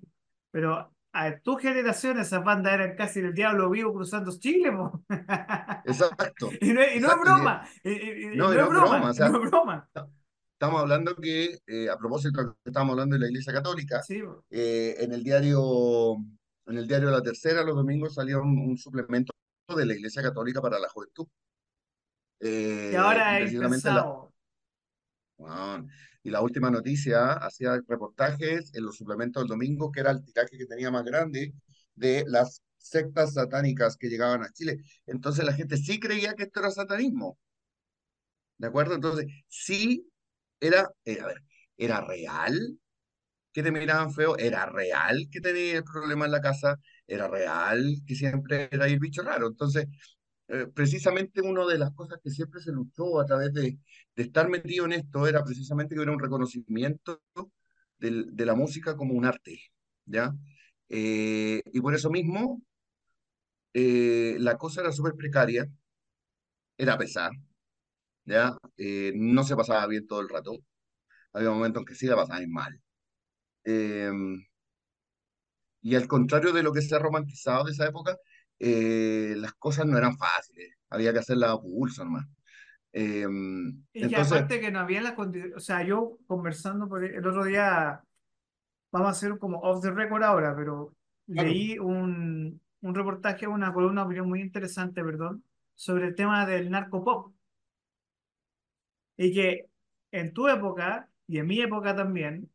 Pero 0.50 0.94
a 1.24 1.40
tu 1.40 1.56
generación 1.56 2.18
esas 2.18 2.44
bandas 2.44 2.74
eran 2.74 2.96
casi 2.96 3.20
el 3.20 3.34
diablo 3.34 3.70
vivo 3.70 3.92
cruzando 3.94 4.30
Chile, 4.38 4.72
po. 4.72 5.02
exacto, 5.84 6.50
Y 6.60 6.72
no, 6.72 6.80
es- 6.82 6.96
y 6.96 7.00
no 7.00 7.08
es 7.08 7.16
exacto. 7.16 7.20
y- 7.22 7.22
broma, 7.22 7.68
y, 7.84 7.90
y- 7.90 8.34
y 8.34 8.36
no, 8.36 8.52
es 8.52 8.58
es 8.58 8.68
broma, 8.68 8.88
broma, 8.90 9.10
o 9.10 9.14
sea, 9.14 9.28
no 9.28 9.42
es 9.44 9.50
broma. 9.50 9.88
ta- 9.92 10.08
estamos 10.54 10.80
hablando 10.80 11.14
que, 11.16 11.58
eh, 11.66 11.90
a 11.90 11.96
propósito 11.98 12.56
estamos 12.64 12.92
hablando 12.92 13.14
de 13.14 13.20
la 13.20 13.28
Iglesia 13.28 13.52
Católica, 13.52 14.02
Sí, 14.02 14.22
eh, 14.50 14.96
en 15.00 15.12
el 15.12 15.22
diario, 15.22 16.16
en 16.66 16.78
el 16.78 16.86
diario 16.88 17.10
La 17.10 17.22
Tercera, 17.22 17.62
los 17.62 17.76
domingos 17.76 18.14
salía 18.14 18.38
un, 18.38 18.58
un 18.58 18.76
suplemento 18.78 19.32
de 19.76 19.86
la 19.86 19.94
Iglesia 19.94 20.22
Católica 20.22 20.60
para 20.62 20.78
la 20.78 20.88
juventud. 20.88 21.26
Eh, 22.40 22.90
y 22.92 22.96
ahora 22.96 23.34
es 23.38 23.40
precisamente 23.44 23.88
la, 23.88 23.94
impensado. 24.00 24.32
Bueno, 25.38 25.86
y 26.26 26.30
la 26.30 26.40
última 26.42 26.70
noticia 26.72 27.34
hacía 27.34 27.80
reportajes 27.86 28.74
en 28.74 28.84
los 28.84 28.96
suplementos 28.96 29.42
del 29.42 29.48
domingo, 29.50 29.92
que 29.92 30.00
era 30.00 30.10
el 30.10 30.24
tiraje 30.24 30.58
que 30.58 30.66
tenía 30.66 30.90
más 30.90 31.04
grande 31.04 31.54
de 31.94 32.24
las 32.26 32.62
sectas 32.78 33.34
satánicas 33.34 33.96
que 33.96 34.08
llegaban 34.08 34.42
a 34.42 34.50
Chile. 34.52 34.78
Entonces 35.06 35.44
la 35.44 35.52
gente 35.52 35.76
sí 35.76 36.00
creía 36.00 36.34
que 36.34 36.44
esto 36.44 36.60
era 36.60 36.72
satanismo, 36.72 37.38
¿de 38.58 38.66
acuerdo? 38.68 38.94
Entonces 38.94 39.26
sí 39.48 40.10
era, 40.60 40.90
eh, 41.04 41.20
a 41.20 41.26
ver, 41.26 41.42
era 41.76 42.00
real 42.00 42.78
que 43.52 43.62
te 43.62 43.72
miraban 43.72 44.12
feo, 44.12 44.36
era 44.38 44.66
real 44.66 45.28
que 45.30 45.40
tenía 45.40 45.78
el 45.78 45.84
problema 45.84 46.26
en 46.26 46.32
la 46.32 46.40
casa, 46.42 46.78
era 47.06 47.28
real 47.28 47.96
que 48.06 48.14
siempre 48.14 48.68
era 48.72 48.86
el 48.86 48.98
bicho 49.00 49.22
raro. 49.22 49.48
Entonces 49.48 49.86
eh, 50.48 50.66
precisamente 50.74 51.40
una 51.42 51.66
de 51.66 51.78
las 51.78 51.92
cosas 51.94 52.18
que 52.22 52.30
siempre 52.30 52.60
se 52.60 52.72
luchó 52.72 53.20
a 53.20 53.26
través 53.26 53.52
de, 53.52 53.78
de 54.16 54.22
estar 54.22 54.48
metido 54.48 54.84
en 54.86 54.92
esto 54.92 55.26
era 55.26 55.42
precisamente 55.44 55.94
que 55.94 56.00
hubiera 56.00 56.12
un 56.12 56.20
reconocimiento 56.20 57.20
del- 57.98 58.34
de 58.36 58.46
la 58.46 58.54
música 58.54 58.96
como 58.96 59.14
un 59.14 59.24
arte, 59.26 59.60
¿ya? 60.06 60.34
Eh, 60.88 61.62
y 61.72 61.80
por 61.80 61.94
eso 61.94 62.10
mismo 62.10 62.62
eh, 63.74 64.36
la 64.40 64.56
cosa 64.58 64.80
era 64.80 64.92
súper 64.92 65.14
precaria, 65.14 65.68
era 66.78 66.96
pesada, 66.98 67.30
¿ya? 68.26 68.56
No 69.14 69.44
se 69.44 69.56
pasaba 69.56 69.86
bien 69.86 70.06
todo 70.06 70.20
el 70.20 70.28
rato, 70.28 70.58
había 71.32 71.50
momentos 71.50 71.82
en 71.82 71.86
que 71.86 71.94
sí 71.94 72.06
la 72.06 72.16
pasaban 72.16 72.50
mal. 72.50 72.80
Eh, 73.64 74.10
y 75.82 75.94
al 75.94 76.08
contrario 76.08 76.52
de 76.52 76.62
lo 76.62 76.72
que 76.72 76.82
se 76.82 76.94
ha 76.94 76.98
romantizado 76.98 77.64
de 77.64 77.72
esa 77.72 77.86
época, 77.86 78.16
eh, 78.58 79.34
las 79.36 79.54
cosas 79.54 79.86
no 79.86 79.98
eran 79.98 80.16
fáciles, 80.18 80.74
había 80.90 81.12
que 81.12 81.20
hacerlas 81.20 81.50
a 81.50 81.60
pulso 81.60 82.04
nomás. 82.04 82.26
Eh, 82.92 83.26
Y 83.92 84.06
que 84.06 84.06
entonces, 84.06 84.32
aparte 84.32 84.60
que 84.60 84.70
no 84.70 84.80
había 84.80 85.00
las 85.00 85.14
condiciones, 85.14 85.56
o 85.56 85.60
sea, 85.60 85.82
yo 85.82 86.18
conversando 86.26 86.88
por 86.88 87.04
el 87.04 87.26
otro 87.26 87.44
día, 87.44 88.02
vamos 88.92 89.08
a 89.08 89.12
hacer 89.12 89.38
como 89.38 89.60
off 89.60 89.82
the 89.82 89.90
record 89.92 90.22
ahora, 90.24 90.54
pero 90.56 90.94
claro, 91.34 91.52
leí 91.52 91.78
un, 91.78 92.60
un 92.82 92.94
reportaje, 92.94 93.46
una 93.46 93.72
columna 93.72 94.04
opinión 94.04 94.28
muy 94.28 94.40
interesante, 94.42 95.04
perdón, 95.04 95.44
sobre 95.74 96.06
el 96.08 96.14
tema 96.16 96.46
del 96.46 96.70
narcopop. 96.70 97.32
Y 99.16 99.32
que 99.34 99.66
en 100.12 100.32
tu 100.32 100.48
época 100.48 101.10
y 101.26 101.38
en 101.38 101.46
mi 101.46 101.60
época 101.60 101.94
también, 101.96 102.50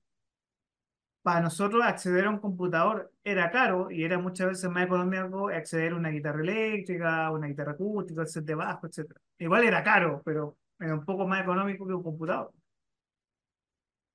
para 1.22 1.42
nosotros 1.42 1.84
acceder 1.84 2.26
a 2.26 2.30
un 2.32 2.40
computador 2.40 3.12
era 3.24 3.52
caro 3.52 3.92
y 3.92 4.04
era 4.04 4.18
muchas 4.20 4.48
veces 4.50 4.70
más 4.70 4.86
económico 4.86 5.50
acceder 5.50 5.94
a 5.94 5.96
una 5.96 6.10
guitarra 6.10 6.42
eléctrica, 6.42 7.32
una 7.32 7.48
guitarra 7.48 7.74
acústica, 7.74 8.26
set 8.26 8.46
de 8.46 8.56
bajo, 8.56 8.88
etcétera. 8.88 9.22
Igual 9.38 9.64
era 9.66 9.84
caro, 9.84 10.22
pero 10.26 10.58
era 10.80 10.96
un 10.96 11.06
poco 11.06 11.28
más 11.28 11.42
económico 11.42 11.86
que 11.88 11.94
un 11.94 12.04
computador. 12.04 12.52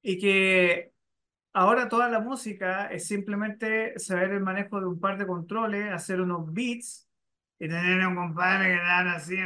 Y 0.03 0.19
que 0.19 0.93
ahora 1.53 1.89
toda 1.89 2.09
la 2.09 2.21
música 2.21 2.87
es 2.89 3.07
simplemente 3.07 3.99
saber 3.99 4.33
el 4.33 4.41
manejo 4.41 4.81
de 4.81 4.87
un 4.87 5.01
par 5.01 5.19
de 5.19 5.27
controles, 5.27 5.93
hacer 5.93 6.21
unos 6.21 6.53
beats 6.53 7.09
y 7.59 7.69
tener 7.69 8.07
un 8.07 8.15
compadre 8.17 8.69
que 8.69 8.77
dan 8.77 9.09
así 9.09 9.37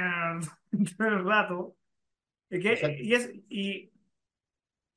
todo 0.98 1.08
el 1.08 1.24
rato. 1.24 1.76
Y, 2.50 2.60
que, 2.60 2.98
y, 3.02 3.14
es, 3.14 3.30
y 3.48 3.89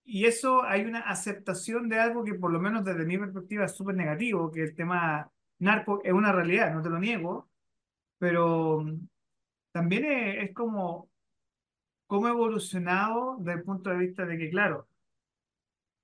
Y 0.06 0.26
eso 0.26 0.64
hay 0.64 0.84
una 0.86 1.00
aceptación 1.02 1.90
de 1.90 2.00
algo 2.00 2.24
que 2.24 2.34
por 2.36 2.52
lo 2.52 2.60
menos 2.60 2.84
desde 2.84 3.06
mi 3.06 3.18
perspectiva 3.18 3.66
es 3.66 3.76
súper 3.76 3.96
negativo, 3.96 4.52
que 4.52 4.64
el 4.64 4.76
tema 4.76 5.32
narco 5.60 6.02
es 6.04 6.14
una 6.14 6.32
realidad, 6.32 6.74
no 6.74 6.82
te 6.82 6.90
lo 6.90 7.00
niego, 7.00 7.50
pero 8.18 8.82
mm, 8.82 9.08
también 9.72 10.06
es, 10.06 10.50
es 10.50 10.56
como 10.56 11.10
cómo 12.08 12.28
ha 12.28 12.32
evolucionado 12.32 13.38
desde 13.40 13.60
el 13.60 13.64
punto 13.64 13.90
de 13.90 13.98
vista 13.98 14.26
de 14.26 14.38
que, 14.38 14.50
claro, 14.50 14.88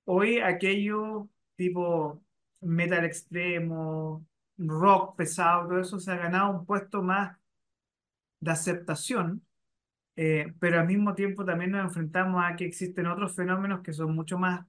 hoy 0.04 0.40
aquello 0.40 1.28
tipo 1.56 2.22
metal 2.60 3.04
extremo, 3.04 4.26
rock 4.58 5.16
pesado, 5.16 5.68
todo 5.68 5.80
eso 5.80 5.98
se 6.00 6.10
ha 6.12 6.16
ganado 6.16 6.50
un 6.50 6.66
puesto 6.66 7.02
más 7.02 7.38
de 8.40 8.50
aceptación, 8.50 9.46
eh, 10.16 10.52
pero 10.60 10.80
al 10.80 10.86
mismo 10.86 11.14
tiempo 11.14 11.44
también 11.44 11.72
nos 11.72 11.84
enfrentamos 11.84 12.42
a 12.44 12.56
que 12.56 12.66
existen 12.66 13.06
otros 13.06 13.34
fenómenos 13.34 13.82
que 13.82 13.92
son 13.92 14.14
mucho 14.14 14.38
más, 14.38 14.66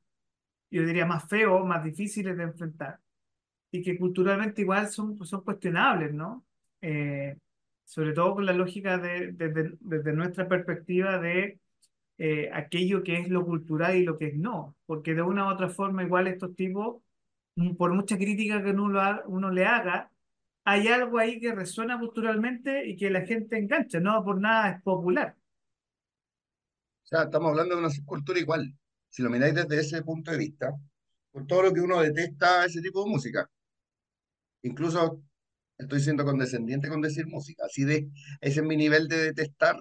yo 0.71 0.85
diría, 0.85 1.05
más 1.05 1.27
feos, 1.29 1.65
más 1.65 1.83
difíciles 1.83 2.37
de 2.37 2.43
enfrentar 2.43 2.99
y 3.71 3.81
que 3.83 3.97
culturalmente 3.97 4.61
igual 4.61 4.87
son, 4.89 5.23
son 5.25 5.41
cuestionables, 5.43 6.13
¿no? 6.13 6.45
Eh, 6.81 7.37
sobre 7.85 8.13
todo 8.13 8.35
con 8.35 8.45
la 8.45 8.53
lógica 8.53 8.97
de, 8.97 9.31
desde 9.33 9.73
desde 9.81 10.13
nuestra 10.13 10.47
perspectiva 10.47 11.19
de 11.19 11.59
eh, 12.17 12.49
aquello 12.53 13.03
que 13.03 13.19
es 13.19 13.29
lo 13.29 13.45
cultural 13.45 13.95
y 13.97 14.03
lo 14.05 14.17
que 14.17 14.27
es 14.27 14.35
no, 14.37 14.75
porque 14.85 15.15
de 15.15 15.21
una 15.23 15.47
u 15.47 15.49
otra 15.53 15.69
forma 15.69 16.03
igual 16.03 16.27
estos 16.27 16.55
tipos, 16.55 17.01
mm, 17.55 17.75
por 17.75 17.93
mucha 17.93 18.17
crítica 18.17 18.63
que 18.63 18.71
uno, 18.71 18.89
lo 18.89 19.01
ha- 19.01 19.23
uno 19.27 19.51
le 19.51 19.65
haga, 19.65 20.10
hay 20.63 20.87
algo 20.87 21.19
ahí 21.19 21.39
que 21.39 21.53
resuena 21.53 21.99
culturalmente 21.99 22.87
y 22.87 22.95
que 22.97 23.09
la 23.09 23.21
gente 23.25 23.57
engancha, 23.57 23.99
no 23.99 24.23
por 24.23 24.39
nada 24.41 24.71
es 24.71 24.81
popular. 24.83 25.35
O 27.03 27.07
sea, 27.07 27.23
estamos 27.25 27.49
hablando 27.51 27.75
de 27.75 27.81
una 27.81 27.89
subcultura 27.91 28.39
igual. 28.39 28.73
Si 29.09 29.21
lo 29.21 29.29
miráis 29.29 29.53
desde 29.53 29.79
ese 29.81 30.01
punto 30.03 30.31
de 30.31 30.37
vista, 30.37 30.71
por 31.31 31.45
todo 31.45 31.63
lo 31.63 31.73
que 31.73 31.81
uno 31.81 32.01
detesta 32.01 32.65
ese 32.65 32.81
tipo 32.81 33.03
de 33.03 33.11
música. 33.11 33.49
Incluso 34.63 35.23
estoy 35.77 35.99
siendo 36.01 36.25
condescendiente 36.25 36.89
con 36.89 37.01
decir 37.01 37.27
música. 37.27 37.65
Así 37.65 37.83
de, 37.83 38.09
ese 38.41 38.59
es 38.61 38.65
mi 38.65 38.77
nivel 38.77 39.07
de 39.07 39.17
detestar. 39.17 39.75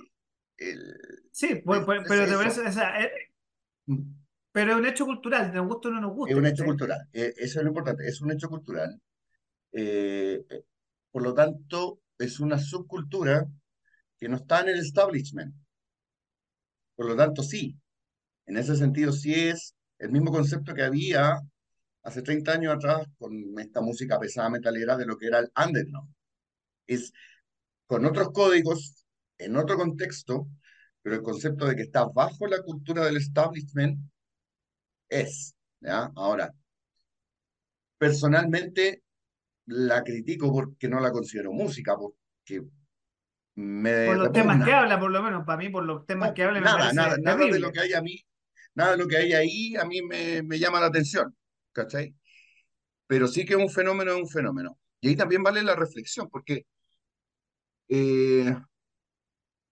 El, 0.57 0.95
Sí, 1.33 1.57
pues, 1.64 1.81
es, 1.81 1.85
pues, 1.85 2.01
es 2.03 2.07
pero 2.07 2.27
te 2.27 2.35
parece, 2.37 2.61
o 2.62 2.73
sea, 2.73 3.03
eh, 3.03 3.11
pero 4.53 4.73
es 4.73 4.79
un 4.79 4.87
hecho 4.87 5.07
cultural, 5.07 5.53
nos 5.53 5.66
gusta 5.69 5.88
o 5.88 5.93
no 5.93 6.01
nos 6.01 6.14
Es 6.25 6.35
guste, 6.35 6.37
un 6.37 6.47
hecho 6.47 6.64
¿cachai? 6.64 6.64
cultural. 6.64 7.01
Eh, 7.12 7.35
eso 7.37 7.59
es 7.59 7.64
lo 7.64 7.69
importante. 7.71 8.07
Es 8.07 8.21
un 8.21 8.31
hecho 8.33 8.49
cultural. 8.49 9.01
Eh, 9.73 10.45
eh, 10.51 10.64
por 11.11 11.23
lo 11.23 11.35
tanto, 11.35 12.01
es 12.18 12.40
una 12.40 12.59
subcultura 12.59 13.46
que 14.18 14.29
no 14.29 14.37
está 14.37 14.61
en 14.61 14.68
el 14.70 14.81
establishment. 14.81 15.55
Por 16.94 17.07
lo 17.07 17.16
tanto, 17.16 17.42
sí. 17.42 17.77
En 18.46 18.57
ese 18.57 18.77
sentido, 18.77 19.12
sí 19.12 19.35
es 19.35 19.75
el 19.99 20.11
mismo 20.11 20.31
concepto 20.31 20.75
que 20.75 20.83
había 20.83 21.40
hace 22.03 22.23
30 22.23 22.53
años 22.53 22.75
atrás 22.75 23.07
con 23.18 23.59
esta 23.59 23.81
música 23.81 24.18
pesada 24.18 24.51
metalera 24.51 24.96
de 24.96 25.07
lo 25.07 25.16
que 25.16 25.27
era 25.27 25.38
el 25.38 25.51
underground. 25.57 26.12
Es 26.87 27.12
con 27.87 28.05
otros 28.05 28.31
códigos, 28.33 29.05
en 29.38 29.57
otro 29.57 29.77
contexto, 29.77 30.46
pero 31.03 31.16
el 31.16 31.23
concepto 31.23 31.66
de 31.66 31.77
que 31.77 31.83
está 31.83 32.05
bajo 32.07 32.46
la 32.46 32.62
cultura 32.62 33.05
del 33.05 33.16
establishment 33.16 33.99
es, 35.09 35.55
¿ya? 35.81 36.11
Ahora, 36.14 36.55
personalmente 37.99 39.03
la 39.66 40.03
critico 40.03 40.53
porque 40.53 40.88
no 40.88 41.01
la 41.01 41.11
considero 41.12 41.53
música, 41.53 41.96
porque 41.96 42.62
Por 44.05 44.16
me 44.16 44.16
los 44.16 44.33
temas 44.33 44.64
que 44.64 44.73
habla, 44.73 44.99
por 44.99 45.11
lo 45.11 45.23
menos, 45.23 45.44
para 45.44 45.59
mí, 45.59 45.68
por 45.68 45.85
los 45.85 46.07
temas 46.07 46.29
No, 46.29 46.35
que 46.35 46.42
habla 46.44 46.61
me 46.61 46.64
nada, 46.66 46.92
nada, 46.92 47.16
nada 47.18 47.46
de 47.46 47.61
lo 47.61 47.70
que 47.73 47.81
hay 47.81 47.92
a 47.92 48.03
mí, 48.03 48.18
nada 48.75 48.92
de 48.92 48.96
lo 48.99 49.07
que 49.09 49.16
hay 49.16 49.33
ahí 49.33 49.77
a 49.77 49.85
mí 49.85 50.03
me, 50.03 50.42
me 50.42 50.59
llama 50.59 50.81
la 50.81 50.87
atención, 50.87 51.37
¿cachai? 51.73 52.14
Pero 53.07 53.29
sí 53.29 53.44
que 53.44 53.57
un 53.57 53.70
fenómeno 53.70 54.12
es 54.12 54.18
un 54.18 54.29
fenómeno. 54.29 54.79
Y 55.01 55.09
ahí 55.09 55.16
también 55.16 55.42
vale 55.42 55.62
la 55.62 55.77
reflexión, 55.77 56.29
porque 56.31 56.66
eh, 57.88 58.55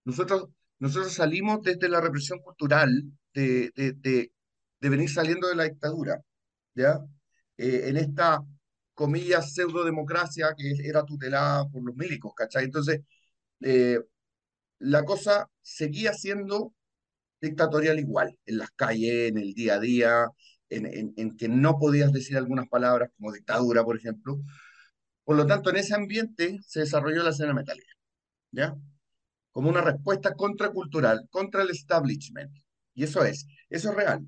nosotros, 0.05 0.49
nosotros 0.79 1.13
salimos 1.13 1.63
desde 1.63 1.89
la 1.89 2.01
represión 2.01 2.41
cultural 2.41 2.91
de, 3.35 3.71
de, 3.75 3.93
de, 3.93 4.33
de 4.81 4.89
venir 4.89 5.11
saliendo 5.11 5.49
de 5.49 5.57
la 5.57 5.65
dictadura, 5.65 6.21
¿ya? 6.75 6.99
Eh, 7.57 7.85
en 7.89 7.97
esta, 7.97 8.41
comillas, 8.99 9.55
pseudo-democracia 9.55 10.55
que 10.59 10.75
era 10.89 11.05
tutelada 11.05 11.67
por 11.69 11.85
los 11.85 11.97
milicos, 11.97 12.35
¿cachai? 12.35 12.65
Entonces, 12.65 13.03
eh, 13.63 14.01
la 14.81 15.05
cosa 15.05 15.51
seguía 15.63 16.13
siendo 16.15 16.75
dictatorial 17.41 17.99
igual, 18.01 18.39
en 18.47 18.59
las 18.59 18.71
calles, 18.73 19.31
en 19.31 19.39
el 19.39 19.55
día 19.55 19.75
a 19.77 19.81
día, 19.81 20.27
en, 20.71 20.87
en, 20.87 21.15
en 21.19 21.37
que 21.37 21.49
no 21.49 21.79
podías 21.79 22.13
decir 22.13 22.37
algunas 22.39 22.69
palabras 22.69 23.11
como 23.19 23.33
dictadura, 23.33 23.85
por 23.85 23.97
ejemplo, 23.99 24.41
Por 25.25 25.37
lo 25.37 25.47
tanto, 25.47 25.71
en 25.71 25.77
ese 25.77 25.95
ambiente 25.95 26.59
se 26.67 26.81
desarrolló 26.81 27.23
la 27.23 27.31
escena 27.31 27.53
metálica, 27.55 27.93
¿ya? 28.53 28.77
Como 29.53 29.71
una 29.71 29.83
respuesta 29.83 30.35
contracultural, 30.35 31.29
contra 31.31 31.63
el 31.63 31.71
establishment. 31.71 32.53
Y 32.95 33.05
eso 33.05 33.25
es, 33.25 33.47
eso 33.71 33.91
es 33.91 33.97
real, 33.97 34.27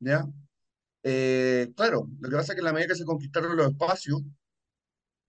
¿ya? 0.00 0.26
Eh, 1.04 1.72
claro, 1.76 2.08
lo 2.20 2.28
que 2.28 2.36
pasa 2.36 2.52
es 2.52 2.56
que 2.56 2.60
en 2.60 2.64
la 2.66 2.72
medida 2.72 2.88
que 2.88 2.94
se 2.96 3.04
conquistaron 3.04 3.56
los 3.56 3.70
espacios 3.70 4.22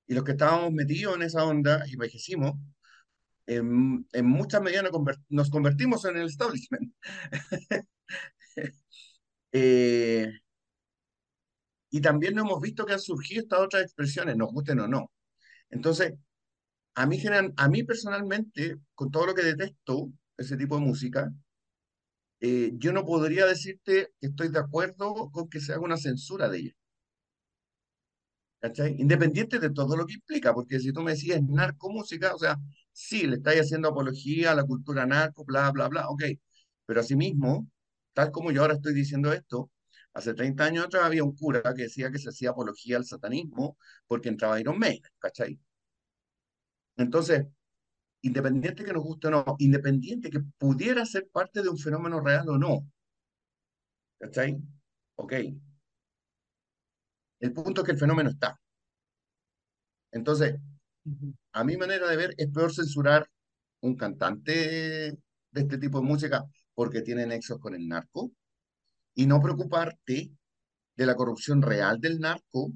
y 0.08 0.14
los 0.14 0.24
que 0.24 0.32
estábamos 0.32 0.72
metidos 0.72 1.16
en 1.16 1.24
esa 1.24 1.46
onda 1.46 1.84
envejecimos, 1.92 2.54
en, 3.46 4.08
en 4.12 4.26
muchas 4.26 4.62
medidas 4.62 4.86
nos 5.30 5.50
convertimos 5.50 6.06
en 6.06 6.18
el 6.18 6.28
establishment. 6.28 6.94
eh, 9.52 10.32
y 11.90 12.02
también 12.02 12.38
hemos 12.40 12.60
visto 12.60 12.86
que 12.86 12.94
han 12.94 13.00
surgido 13.00 13.44
estas 13.44 13.60
otras 13.60 13.84
expresiones, 13.84 14.36
nos 14.36 14.52
gusten 14.52 14.80
o 14.80 14.88
no. 14.88 15.12
Entonces, 15.70 16.14
a 16.96 17.06
mí, 17.06 17.22
a 17.58 17.70
mí 17.70 17.84
personalmente, 17.84 18.78
con 18.96 19.12
todo 19.12 19.28
lo 19.28 19.36
que 19.36 19.44
detesto 19.44 20.12
ese 20.38 20.58
tipo 20.58 20.76
de 20.76 20.82
música, 20.82 21.32
eh, 22.44 22.72
yo 22.76 22.92
no 22.92 23.06
podría 23.06 23.46
decirte 23.46 24.10
que 24.20 24.28
estoy 24.28 24.50
de 24.50 24.60
acuerdo 24.60 25.32
con 25.32 25.50
que 25.50 25.62
se 25.62 25.72
haga 25.74 25.82
una 25.82 25.98
censura 25.98 26.50
de 26.50 26.60
ella. 26.60 26.72
¿Cachai? 28.60 28.96
Independiente 29.00 29.60
de 29.60 29.70
todo 29.72 29.96
lo 29.98 30.06
que 30.06 30.14
implica, 30.16 30.54
porque 30.54 30.80
si 30.80 30.92
tú 30.94 31.02
me 31.02 31.12
decías 31.12 31.42
narcomúsica, 31.44 32.34
o 32.34 32.40
sea, 32.40 32.58
sí, 32.92 33.28
le 33.28 33.36
estáis 33.38 33.62
haciendo 33.62 33.90
apología 33.90 34.52
a 34.52 34.56
la 34.56 34.64
cultura 34.64 35.06
narco, 35.06 35.44
bla, 35.46 35.70
bla, 35.72 35.88
bla, 35.90 36.10
ok, 36.10 36.24
pero 36.86 37.02
asimismo, 37.02 37.68
tal 38.14 38.32
como 38.32 38.52
yo 38.52 38.62
ahora 38.62 38.76
estoy 38.76 38.94
diciendo 38.94 39.34
esto, 39.34 39.70
hace 40.14 40.34
30 40.34 40.66
años 40.66 40.86
atrás 40.86 41.04
había 41.06 41.24
un 41.24 41.36
cura 41.36 41.62
que 41.76 41.84
decía 41.84 42.12
que 42.12 42.20
se 42.20 42.30
hacía 42.30 42.52
apología 42.52 42.98
al 42.98 43.06
satanismo 43.06 43.78
porque 44.08 44.30
entraba 44.30 44.60
Iron 44.60 44.80
Maiden, 44.80 45.12
¿cachai? 45.20 45.60
Entonces, 46.98 47.46
independiente 48.24 48.84
que 48.84 48.94
nos 48.94 49.04
guste 49.04 49.28
o 49.28 49.32
no, 49.32 49.56
independiente 49.60 50.30
que 50.30 50.40
pudiera 50.58 51.06
ser 51.06 51.30
parte 51.30 51.62
de 51.62 51.70
un 51.70 51.78
fenómeno 51.78 52.20
real 52.22 52.50
o 52.50 52.58
no. 52.58 52.88
¿Cachai? 54.20 54.62
Ok. 55.16 55.34
El 57.40 57.54
punto 57.54 57.82
es 57.82 57.86
que 57.86 57.92
el 57.92 58.00
fenómeno 58.00 58.30
está. 58.30 58.58
Entonces, 60.12 60.56
a 61.52 61.64
mi 61.66 61.76
manera 61.76 62.08
de 62.08 62.16
ver, 62.16 62.34
es 62.38 62.50
peor 62.50 62.74
censurar 62.74 63.30
un 63.82 63.96
cantante 63.96 64.52
de 65.52 65.62
este 65.62 65.78
tipo 65.78 66.00
de 66.00 66.08
música 66.08 66.46
porque 66.74 67.02
tiene 67.02 67.26
nexos 67.28 67.60
con 67.60 67.76
el 67.76 67.88
narco 67.88 68.32
y 69.16 69.26
no 69.26 69.42
preocuparte 69.42 70.32
de 70.96 71.06
la 71.06 71.16
corrupción 71.16 71.62
real 71.62 72.00
del 72.00 72.20
narco 72.20 72.72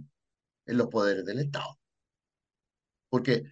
en 0.65 0.77
los 0.77 0.87
poderes 0.87 1.23
del 1.23 1.39
Estado. 1.39 1.79
Porque 3.09 3.43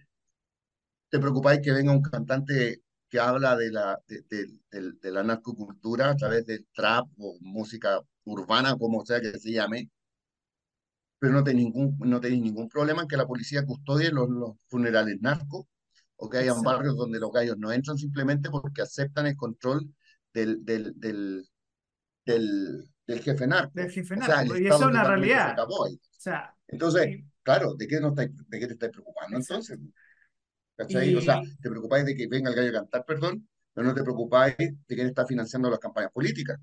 te 1.08 1.18
preocupáis 1.18 1.60
que 1.62 1.72
venga 1.72 1.92
un 1.92 2.02
cantante 2.02 2.82
que 3.08 3.20
habla 3.20 3.56
de 3.56 3.70
la, 3.70 3.98
de, 4.08 5.10
la 5.10 5.22
narcocultura 5.22 6.10
a 6.10 6.16
través 6.16 6.46
del 6.46 6.66
trap 6.74 7.06
o 7.18 7.38
música 7.40 8.00
urbana, 8.24 8.76
como 8.76 9.04
sea 9.06 9.20
que 9.20 9.38
se 9.38 9.52
llame, 9.52 9.90
pero 11.18 11.32
no 11.32 11.44
tenéis 11.44 11.72
ningún, 11.72 11.96
no 12.00 12.20
tenéis 12.20 12.42
ningún 12.42 12.68
problema 12.68 13.02
en 13.02 13.08
que 13.08 13.16
la 13.16 13.26
policía 13.26 13.64
custodie 13.64 14.10
los, 14.10 14.28
los 14.28 14.56
funerales 14.66 15.20
narcos 15.20 15.66
o 16.16 16.28
que 16.28 16.38
hayan 16.38 16.62
barrios 16.62 16.96
donde 16.96 17.20
los 17.20 17.30
gallos 17.32 17.56
no 17.58 17.70
entran 17.70 17.96
simplemente 17.96 18.50
porque 18.50 18.82
aceptan 18.82 19.26
el 19.26 19.36
control 19.36 19.88
del, 20.32 20.64
del, 20.64 20.92
del, 20.96 21.44
del, 22.24 23.20
jefe 23.22 23.46
narco. 23.46 23.72
Del 23.74 23.90
jefe 23.90 24.16
narco. 24.16 24.56
y 24.56 24.66
eso 24.66 24.76
es 24.76 24.86
una 24.86 25.04
realidad. 25.04 25.56
O 25.68 25.88
sea, 26.18 26.54
Entonces, 26.66 27.24
claro, 27.42 27.74
¿de 27.74 27.86
qué, 27.86 28.00
no 28.00 28.10
¿de 28.12 28.30
qué 28.50 28.66
te 28.66 28.72
estás 28.72 28.90
preocupando 28.90 29.36
entonces? 29.36 29.78
¿Cachai? 30.76 31.14
O 31.14 31.20
sea, 31.20 31.40
te 31.60 31.70
preocupáis 31.70 32.04
de 32.04 32.14
que 32.14 32.26
venga 32.26 32.50
el 32.50 32.56
gallo 32.56 32.70
a 32.70 32.80
cantar, 32.80 33.04
perdón, 33.04 33.48
pero 33.72 33.86
no 33.86 33.94
te 33.94 34.02
preocupáis 34.02 34.56
de 34.56 34.94
quién 34.94 35.06
está 35.06 35.26
financiando 35.26 35.70
las 35.70 35.78
campañas 35.78 36.12
políticas. 36.12 36.58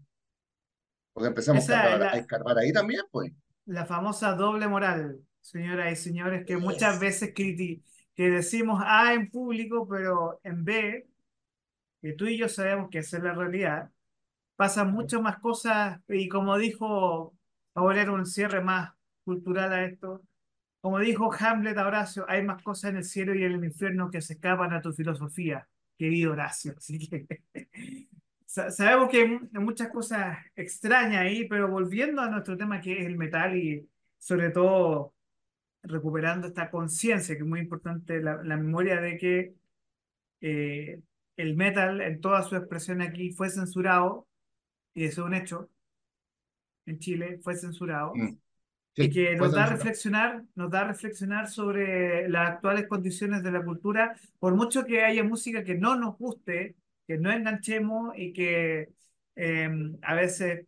Porque 1.14 1.28
empezamos 1.28 1.70
a, 1.70 2.18
escarbar, 2.18 2.58
ahí 2.58 2.72
también, 2.72 3.02
pues. 3.12 3.32
La 3.66 3.86
famosa 3.86 4.34
doble 4.34 4.68
moral, 4.68 5.20
señoras 5.42 5.92
y 5.94 5.96
señores, 5.96 6.46
que 6.46 6.58
muchas 6.58 7.00
veces 7.00 7.34
que 7.34 7.82
decimos 8.16 8.82
A 8.86 9.14
en 9.14 9.30
público, 9.30 9.88
pero 9.88 10.40
en 10.44 10.64
B, 10.64 11.08
que 12.02 12.14
tú 12.14 12.26
y 12.26 12.38
yo 12.38 12.50
sabemos 12.50 12.90
que 12.90 13.00
esa 13.00 13.18
es 13.18 13.24
la 13.24 13.34
realidad, 13.34 13.92
pasan 14.56 14.92
mucho 14.92 15.22
más 15.22 15.40
cosas, 15.40 16.00
y 16.08 16.28
como 16.28 16.58
dijo, 16.58 17.34
va 17.78 17.82
a 17.82 17.86
volver 17.86 18.10
un 18.10 18.26
cierre 18.26 18.62
más 18.62 18.94
cultural 19.24 19.72
a 19.72 19.86
esto, 19.86 20.22
como 20.84 21.00
dijo 21.00 21.32
Hamlet 21.34 21.78
a 21.78 21.88
Horacio, 21.88 22.26
hay 22.28 22.44
más 22.44 22.62
cosas 22.62 22.92
en 22.92 22.98
el 22.98 23.06
cielo 23.06 23.34
y 23.34 23.46
en 23.46 23.54
el 23.54 23.64
infierno 23.64 24.12
que 24.12 24.20
se 24.20 24.34
escapan 24.34 24.74
a 24.74 24.82
tu 24.82 24.92
filosofía, 24.92 25.66
querido 25.98 26.34
Horacio. 26.34 26.74
Así 26.78 27.08
que 27.08 27.26
sabemos 28.46 29.10
que 29.10 29.22
hay 29.22 29.62
muchas 29.62 29.90
cosas 29.90 30.40
extrañas 30.58 31.22
ahí, 31.22 31.48
pero 31.48 31.70
volviendo 31.70 32.22
a 32.22 32.30
nuestro 32.30 32.58
tema 32.58 32.82
que 32.82 33.00
es 33.00 33.06
el 33.08 33.18
metal 33.18 33.56
y 33.56 33.88
sobre 34.18 34.50
todo 34.50 35.14
recuperando 35.84 36.48
esta 36.48 36.70
conciencia, 36.70 37.34
que 37.36 37.44
es 37.44 37.48
muy 37.48 37.62
importante, 37.62 38.22
la, 38.22 38.58
memoria 38.58 39.00
de 39.00 39.18
que 39.18 39.56
eh, 40.42 41.00
el 41.38 41.56
metal 41.56 42.02
en 42.02 42.20
toda 42.20 42.44
su 42.44 42.58
expresión 42.58 43.02
aquí 43.02 43.32
fue 43.32 43.50
censurado, 43.50 44.28
y 44.94 45.06
eso 45.06 45.22
es 45.22 45.28
un 45.28 45.34
hecho, 45.34 45.70
en 46.86 47.00
Chile 47.00 47.40
fue 47.42 47.56
censurado. 47.56 48.12
Mm 48.16 48.43
y 48.96 49.10
que 49.10 49.36
nos 49.36 49.52
da 49.52 49.64
a 49.64 49.70
reflexionar, 49.70 50.44
nos 50.56 50.70
da 50.70 50.82
a 50.82 50.88
reflexionar 50.88 51.50
sobre 51.50 52.30
las 52.30 52.52
actuales 52.52 52.88
condiciones 52.88 53.44
de 53.44 53.52
la 53.52 53.64
cultura, 53.64 54.16
por 54.40 54.56
mucho 54.56 54.86
que 54.86 55.04
haya 55.04 55.24
música 55.24 55.64
que 55.64 55.76
no 55.76 55.96
nos 55.96 56.18
guste, 56.18 56.76
que 57.08 57.18
no 57.18 57.32
enganchemos 57.32 58.14
y 58.16 58.34
que 58.34 58.90
em, 59.36 59.98
a 60.04 60.14
veces 60.14 60.68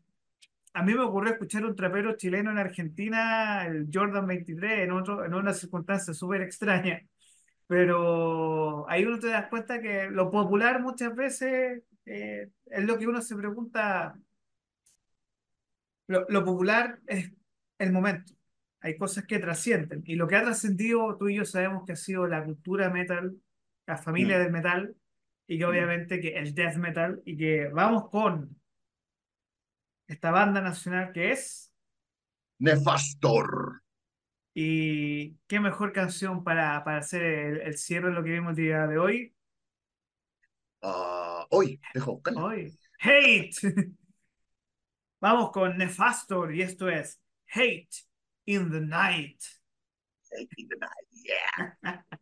a 0.73 0.84
mí 0.84 0.93
me 0.93 1.03
ocurrió 1.03 1.34
escuchar 1.34 1.65
un 1.65 1.76
trapero 1.76 2.17
chileno 2.17 2.51
en 2.51 2.57
Argentina, 2.57 3.65
el 3.65 3.89
Jordan 3.93 4.28
23, 4.28 4.80
en, 4.82 4.91
otro, 4.91 5.23
en 5.26 5.34
una 5.34 5.53
circunstancia 5.53 6.13
súper 6.13 6.41
extraña. 6.41 7.01
Pero 7.67 8.88
ahí 8.89 9.05
uno 9.05 9.19
te 9.19 9.28
das 9.28 9.47
cuenta 9.49 9.82
que 9.82 10.09
lo 10.09 10.30
popular 10.30 10.82
muchas 10.82 11.15
veces 11.15 11.84
eh, 12.05 12.49
es 12.65 12.84
lo 12.86 12.97
que 12.97 13.07
uno 13.07 13.21
se 13.21 13.36
pregunta. 13.36 14.15
Lo, 16.07 16.26
lo 16.30 16.43
popular 16.43 16.99
es 17.07 17.32
el 17.78 17.91
momento. 17.91 18.34
Hay 18.82 18.97
cosas 18.97 19.26
que 19.26 19.39
trascienden. 19.39 20.03
Y 20.05 20.15
lo 20.15 20.28
que 20.28 20.36
ha 20.36 20.43
trascendido, 20.43 21.17
tú 21.17 21.30
y 21.30 21.36
yo 21.36 21.45
sabemos 21.45 21.84
que 21.86 21.93
ha 21.93 21.95
sido 21.95 22.28
la 22.28 22.43
cultura 22.43 22.89
metal, 22.89 23.36
la 23.88 23.97
familia 23.97 24.38
mm. 24.38 24.41
del 24.41 24.51
metal, 24.51 24.95
y 25.47 25.57
que 25.57 25.65
mm. 25.65 25.69
obviamente 25.69 26.19
que 26.19 26.38
el 26.38 26.53
death 26.53 26.76
metal, 26.76 27.21
y 27.26 27.36
que 27.38 27.67
vamos 27.69 28.09
con 28.09 28.55
esta 30.07 30.32
banda 30.32 30.61
nacional 30.61 31.11
que 31.11 31.32
es... 31.32 31.73
Nefastor. 32.59 33.82
Y 34.53 35.36
qué 35.47 35.59
mejor 35.59 35.91
canción 35.91 36.43
para, 36.43 36.84
para 36.84 36.99
hacer 36.99 37.23
el, 37.23 37.78
cierre 37.78 38.09
de 38.09 38.13
lo 38.13 38.23
que 38.23 38.32
vimos 38.32 38.51
el 38.51 38.55
día 38.55 38.88
de 38.88 38.97
hoy. 38.97 39.36
Ah, 40.82 41.45
hoy, 41.49 41.82
dejo. 41.93 42.21
Hoy. 42.38 42.80
Hate. 42.99 43.55
Vamos 45.19 45.51
con 45.51 45.78
Nefastor 45.78 46.53
y 46.53 46.61
esto 46.61 46.88
es 46.88 47.19
hate 47.56 48.03
in 48.45 48.70
the 48.70 48.82
night. 48.82 49.41
Hate 50.32 50.49
in 50.58 50.68
the 50.70 50.78
night, 50.80 51.08
yeah. 51.84 52.01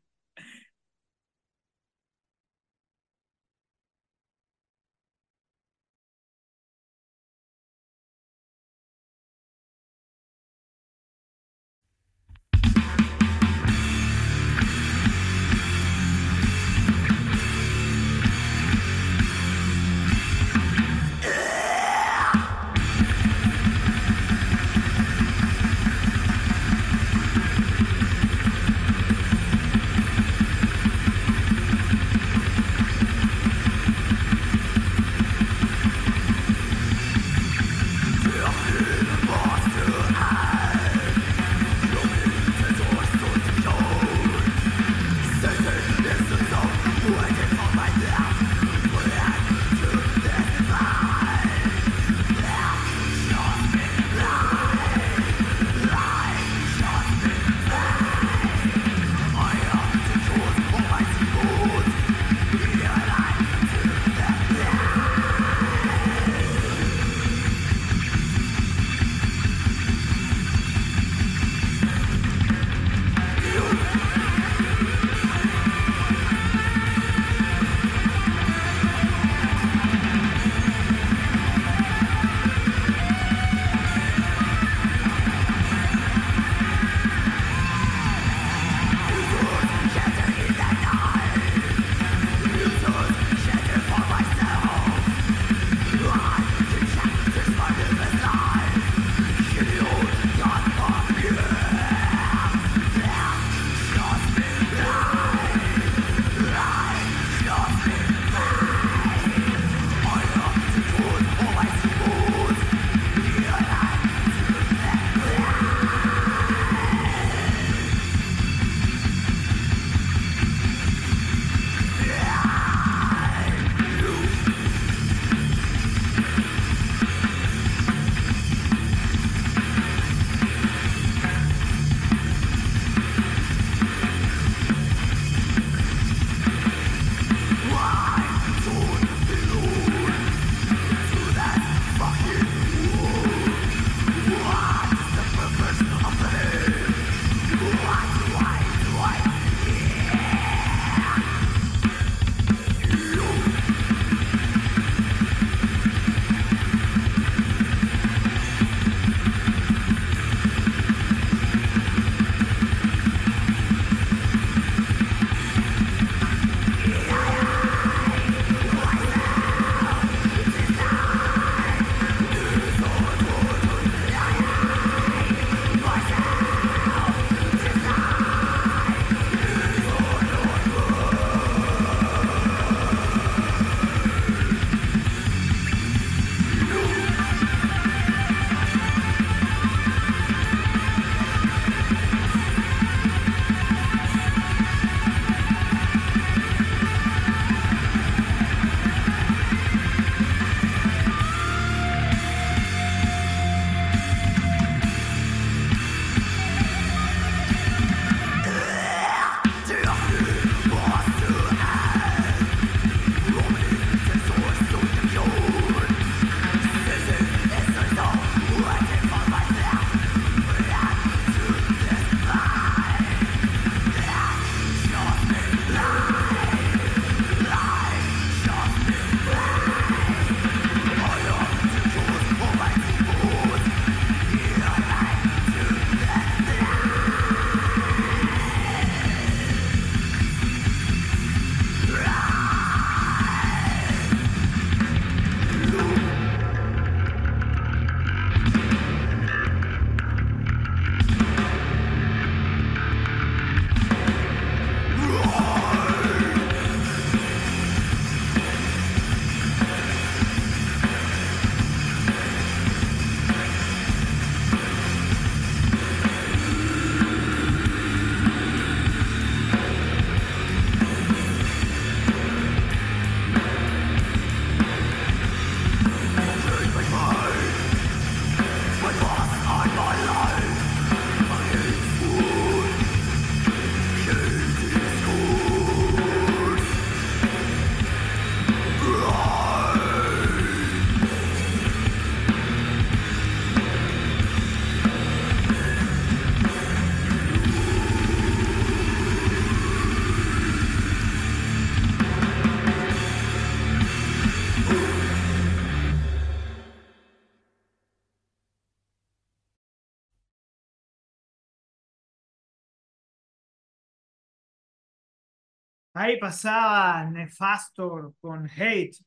Ahí 316.03 316.19
pasaba 316.19 317.09
Nefastor 317.09 318.15
con 318.19 318.45
Hate 318.45 318.97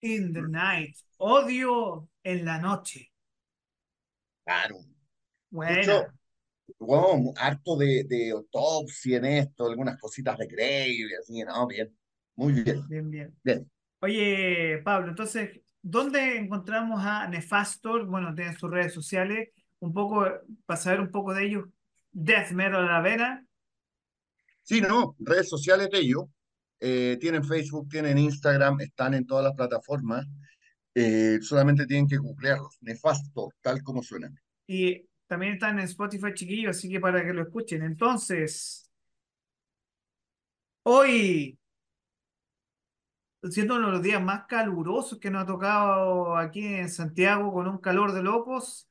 in 0.00 0.32
the 0.32 0.40
Night, 0.40 0.96
Odio 1.18 2.08
en 2.22 2.46
la 2.46 2.58
Noche. 2.58 3.12
Claro. 4.42 4.78
Buena, 5.50 5.76
Mucho, 5.76 6.06
wow, 6.78 7.34
harto 7.36 7.76
de, 7.76 8.04
de 8.04 8.30
autopsia 8.30 9.18
en 9.18 9.26
esto, 9.26 9.66
algunas 9.66 10.00
cositas 10.00 10.38
de 10.38 10.46
Grey, 10.46 11.02
así, 11.20 11.44
¿no? 11.44 11.66
Bien, 11.66 11.94
muy 12.36 12.54
bien, 12.54 12.88
bien, 12.88 13.10
bien. 13.10 13.38
bien. 13.44 13.70
Oye, 14.00 14.80
Pablo, 14.82 15.10
entonces, 15.10 15.60
¿dónde 15.82 16.38
encontramos 16.38 17.04
a 17.04 17.28
Nefastor? 17.28 18.06
Bueno, 18.06 18.34
tienen 18.34 18.56
sus 18.56 18.70
redes 18.70 18.94
sociales, 18.94 19.50
un 19.80 19.92
poco, 19.92 20.26
para 20.64 20.80
saber 20.80 21.00
un 21.00 21.10
poco 21.10 21.34
de 21.34 21.44
ellos, 21.44 21.64
Death 22.12 22.52
Metal 22.52 22.82
a 22.82 22.92
la 22.92 23.00
Vena, 23.02 23.46
Sí, 24.66 24.80
no, 24.80 25.14
redes 25.20 25.48
sociales 25.48 25.90
de 25.90 26.00
ellos, 26.00 26.24
eh, 26.80 27.16
tienen 27.20 27.44
Facebook, 27.44 27.88
tienen 27.88 28.18
Instagram, 28.18 28.80
están 28.80 29.14
en 29.14 29.26
todas 29.26 29.44
las 29.44 29.54
plataformas, 29.54 30.26
eh, 30.94 31.38
solamente 31.42 31.86
tienen 31.86 32.08
que 32.08 32.16
googlearlos, 32.16 32.76
nefasto, 32.80 33.50
tal 33.60 33.82
como 33.82 34.02
suenan. 34.02 34.38
y 34.66 35.06
también 35.26 35.54
están 35.54 35.78
en 35.78 35.84
Spotify, 35.86 36.32
chiquillos, 36.34 36.76
así 36.76 36.88
que 36.88 37.00
para 37.00 37.24
que 37.24 37.32
lo 37.32 37.42
escuchen. 37.42 37.82
Entonces, 37.82 38.90
hoy, 40.84 41.58
siendo 43.50 43.76
uno 43.76 43.86
de 43.86 43.92
los 43.92 44.02
días 44.02 44.22
más 44.22 44.46
calurosos 44.46 45.18
que 45.18 45.30
nos 45.30 45.42
ha 45.42 45.46
tocado 45.46 46.36
aquí 46.36 46.64
en 46.64 46.88
Santiago, 46.88 47.52
con 47.52 47.66
un 47.66 47.78
calor 47.78 48.12
de 48.12 48.22
locos, 48.22 48.88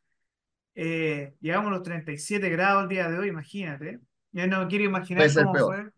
eh, 0.76 1.36
llegamos 1.40 1.68
a 1.70 1.76
los 1.76 1.84
37 1.84 2.50
grados 2.50 2.84
el 2.84 2.90
día 2.90 3.10
de 3.10 3.18
hoy, 3.18 3.30
imagínate. 3.30 4.02
Ya 4.32 4.46
no 4.48 4.68
quiero 4.68 4.84
imaginar 4.84 5.34
cómo 5.34 5.56
fue. 5.56 5.90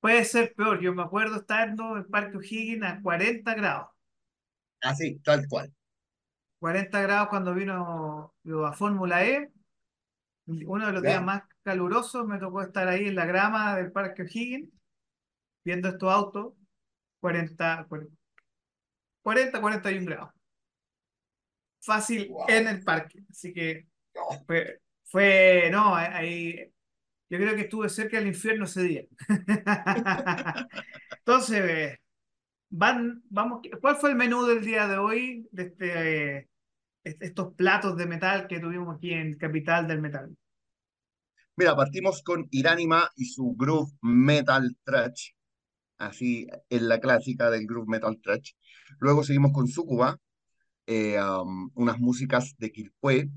Puede 0.00 0.24
ser 0.24 0.54
peor, 0.54 0.80
yo 0.80 0.94
me 0.94 1.02
acuerdo 1.02 1.36
estando 1.36 1.96
en 1.96 2.04
Parque 2.04 2.36
O'Higgins 2.36 2.84
a 2.84 3.00
40 3.02 3.54
grados. 3.54 3.88
Así, 4.80 5.18
tal 5.24 5.46
cual. 5.48 5.72
40 6.60 7.00
grados 7.02 7.28
cuando 7.28 7.54
vino 7.54 8.34
yo 8.44 8.66
a 8.66 8.72
Fórmula 8.72 9.24
E. 9.24 9.50
Uno 10.46 10.86
de 10.86 10.92
los 10.92 11.02
días 11.02 11.22
más 11.22 11.42
calurosos 11.62 12.26
me 12.26 12.38
tocó 12.38 12.62
estar 12.62 12.88
ahí 12.88 13.08
en 13.08 13.16
la 13.16 13.26
grama 13.26 13.76
del 13.76 13.92
Parque 13.92 14.22
O'Higgins, 14.22 14.70
viendo 15.64 15.88
estos 15.88 16.12
autos, 16.12 16.54
40, 17.20 17.86
40, 19.22 19.60
41 19.60 20.06
grados. 20.06 20.30
Fácil 21.80 22.30
en 22.48 22.68
el 22.68 22.82
parque. 22.82 23.20
Así 23.30 23.52
que 23.52 23.86
No. 24.14 24.44
fue, 24.46 24.80
fue 25.04 25.68
no, 25.70 25.94
ahí 25.94 26.72
yo 27.30 27.38
creo 27.38 27.54
que 27.54 27.62
estuve 27.62 27.88
cerca 27.88 28.18
del 28.18 28.28
infierno 28.28 28.64
ese 28.64 28.82
día. 28.82 29.02
Entonces, 31.18 31.98
van, 32.70 33.22
vamos, 33.30 33.62
¿cuál 33.80 33.96
fue 33.96 34.10
el 34.10 34.16
menú 34.16 34.46
del 34.46 34.64
día 34.64 34.88
de 34.88 34.98
hoy 34.98 35.48
de 35.52 35.62
este, 35.64 36.38
est- 37.04 37.22
estos 37.22 37.54
platos 37.54 37.96
de 37.96 38.06
metal 38.06 38.46
que 38.48 38.60
tuvimos 38.60 38.96
aquí 38.96 39.12
en 39.14 39.36
Capital 39.38 39.88
del 39.88 40.00
Metal? 40.02 40.36
Mira, 41.56 41.74
partimos 41.76 42.22
con 42.22 42.46
Iránima 42.50 43.10
y 43.16 43.26
su 43.26 43.54
groove 43.56 43.90
metal 44.02 44.76
thrash, 44.84 45.30
así 45.98 46.46
en 46.70 46.88
la 46.88 47.00
clásica 47.00 47.50
del 47.50 47.66
groove 47.66 47.88
metal 47.88 48.20
thrash. 48.22 48.52
Luego 49.00 49.24
seguimos 49.24 49.52
con 49.52 49.68
Sucuba, 49.68 50.18
eh, 50.86 51.20
um, 51.22 51.70
unas 51.74 51.98
músicas 52.00 52.54
de 52.58 52.72
Quilpué 52.72 53.30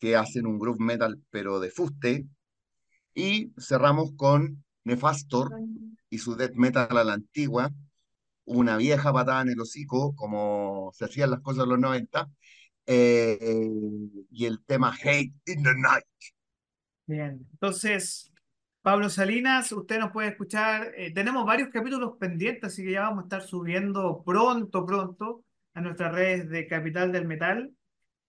que 0.00 0.16
hacen 0.16 0.46
un 0.46 0.58
groove 0.58 0.80
metal 0.84 1.22
pero 1.30 1.60
de 1.60 1.70
fuste. 1.70 2.26
Y 3.14 3.52
cerramos 3.58 4.12
con 4.16 4.64
Nefastor 4.84 5.52
y 6.08 6.18
su 6.18 6.36
death 6.36 6.54
metal 6.54 6.96
a 6.96 7.04
la 7.04 7.14
antigua, 7.14 7.70
una 8.44 8.76
vieja 8.76 9.12
patada 9.12 9.42
en 9.42 9.50
el 9.50 9.60
hocico, 9.60 10.14
como 10.14 10.90
se 10.94 11.04
hacían 11.04 11.30
las 11.30 11.40
cosas 11.40 11.64
en 11.64 11.70
los 11.70 11.78
90, 11.78 12.28
eh, 12.86 13.38
y 14.30 14.44
el 14.46 14.64
tema 14.64 14.92
Hate 14.92 15.32
in 15.46 15.62
the 15.62 15.74
Night. 15.74 16.04
Bien, 17.06 17.46
entonces, 17.52 18.32
Pablo 18.82 19.08
Salinas, 19.08 19.70
usted 19.72 19.98
nos 19.98 20.12
puede 20.12 20.28
escuchar. 20.28 20.92
eh, 20.96 21.12
tenemos 21.12 21.46
varios 21.46 21.68
capítulos 21.70 22.16
pendientes, 22.18 22.64
así 22.64 22.82
que 22.82 22.92
ya 22.92 23.02
vamos 23.02 23.20
a 23.20 23.26
estar 23.26 23.42
subiendo 23.42 24.22
pronto, 24.24 24.84
pronto 24.84 25.44
a 25.74 25.80
nuestras 25.80 26.12
redes 26.12 26.48
de 26.48 26.66
Capital 26.66 27.12
del 27.12 27.26
Metal. 27.26 27.70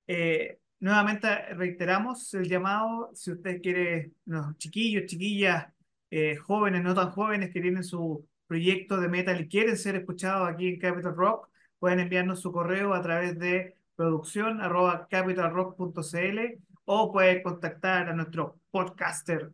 Eh, 0.08 0.60
nuevamente 0.84 1.28
reiteramos 1.54 2.34
el 2.34 2.50
llamado, 2.50 3.12
si 3.14 3.32
usted 3.32 3.62
quiere, 3.62 4.12
los 4.26 4.58
chiquillos, 4.58 5.06
chiquillas, 5.06 5.68
eh, 6.12 6.36
jóvenes, 6.36 6.84
no 6.84 6.94
tan 6.94 7.12
jóvenes 7.12 7.54
que 7.54 7.62
tienen 7.62 7.86
su 7.86 8.28
proyecto 8.48 9.00
de 9.00 9.08
metal 9.08 9.40
y 9.40 9.48
quieren 9.48 9.78
ser 9.78 9.96
escuchados 9.96 10.50
aquí 10.50 10.68
en 10.68 10.80
Capital 10.80 11.16
Rock, 11.16 11.48
pueden 11.80 12.02
enviarnos 12.02 12.42
su 12.42 12.52
correo 12.52 12.94
a 12.94 13.02
través 13.02 13.40
de 13.40 13.78
producción 13.96 14.60
arroba 14.60 15.08
capitalrock.cl 15.10 16.40
o 16.84 17.14
pueden 17.14 17.44
contactar 17.44 18.10
a 18.10 18.14
nuestro 18.14 18.60
podcaster 18.70 19.54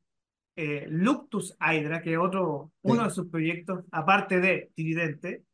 eh, 0.57 0.85
Luctus 0.91 1.57
Hydra, 1.59 2.03
que 2.03 2.13
es 2.13 2.19
otro, 2.19 2.71
uno 2.83 3.05
de 3.05 3.09
Sí, 3.09 3.15
sus 3.17 3.31
proyectos, 3.31 3.83
aparte 3.91 4.41
de 4.41 4.71
Tridente. 4.77 5.45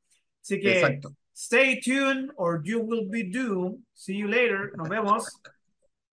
Así 0.42 0.58
que 0.58 0.80
exacto. 0.80 1.14
stay 1.32 1.80
tuned 1.80 2.32
or 2.34 2.60
you 2.64 2.80
will 2.80 3.08
be 3.08 3.22
doomed. 3.22 3.84
See 3.94 4.18
you 4.18 4.26
later. 4.26 4.72
Nos 4.76 4.88
vemos. 4.88 5.28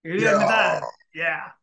Yeah. 0.04 0.80
Yeah. 1.14 1.58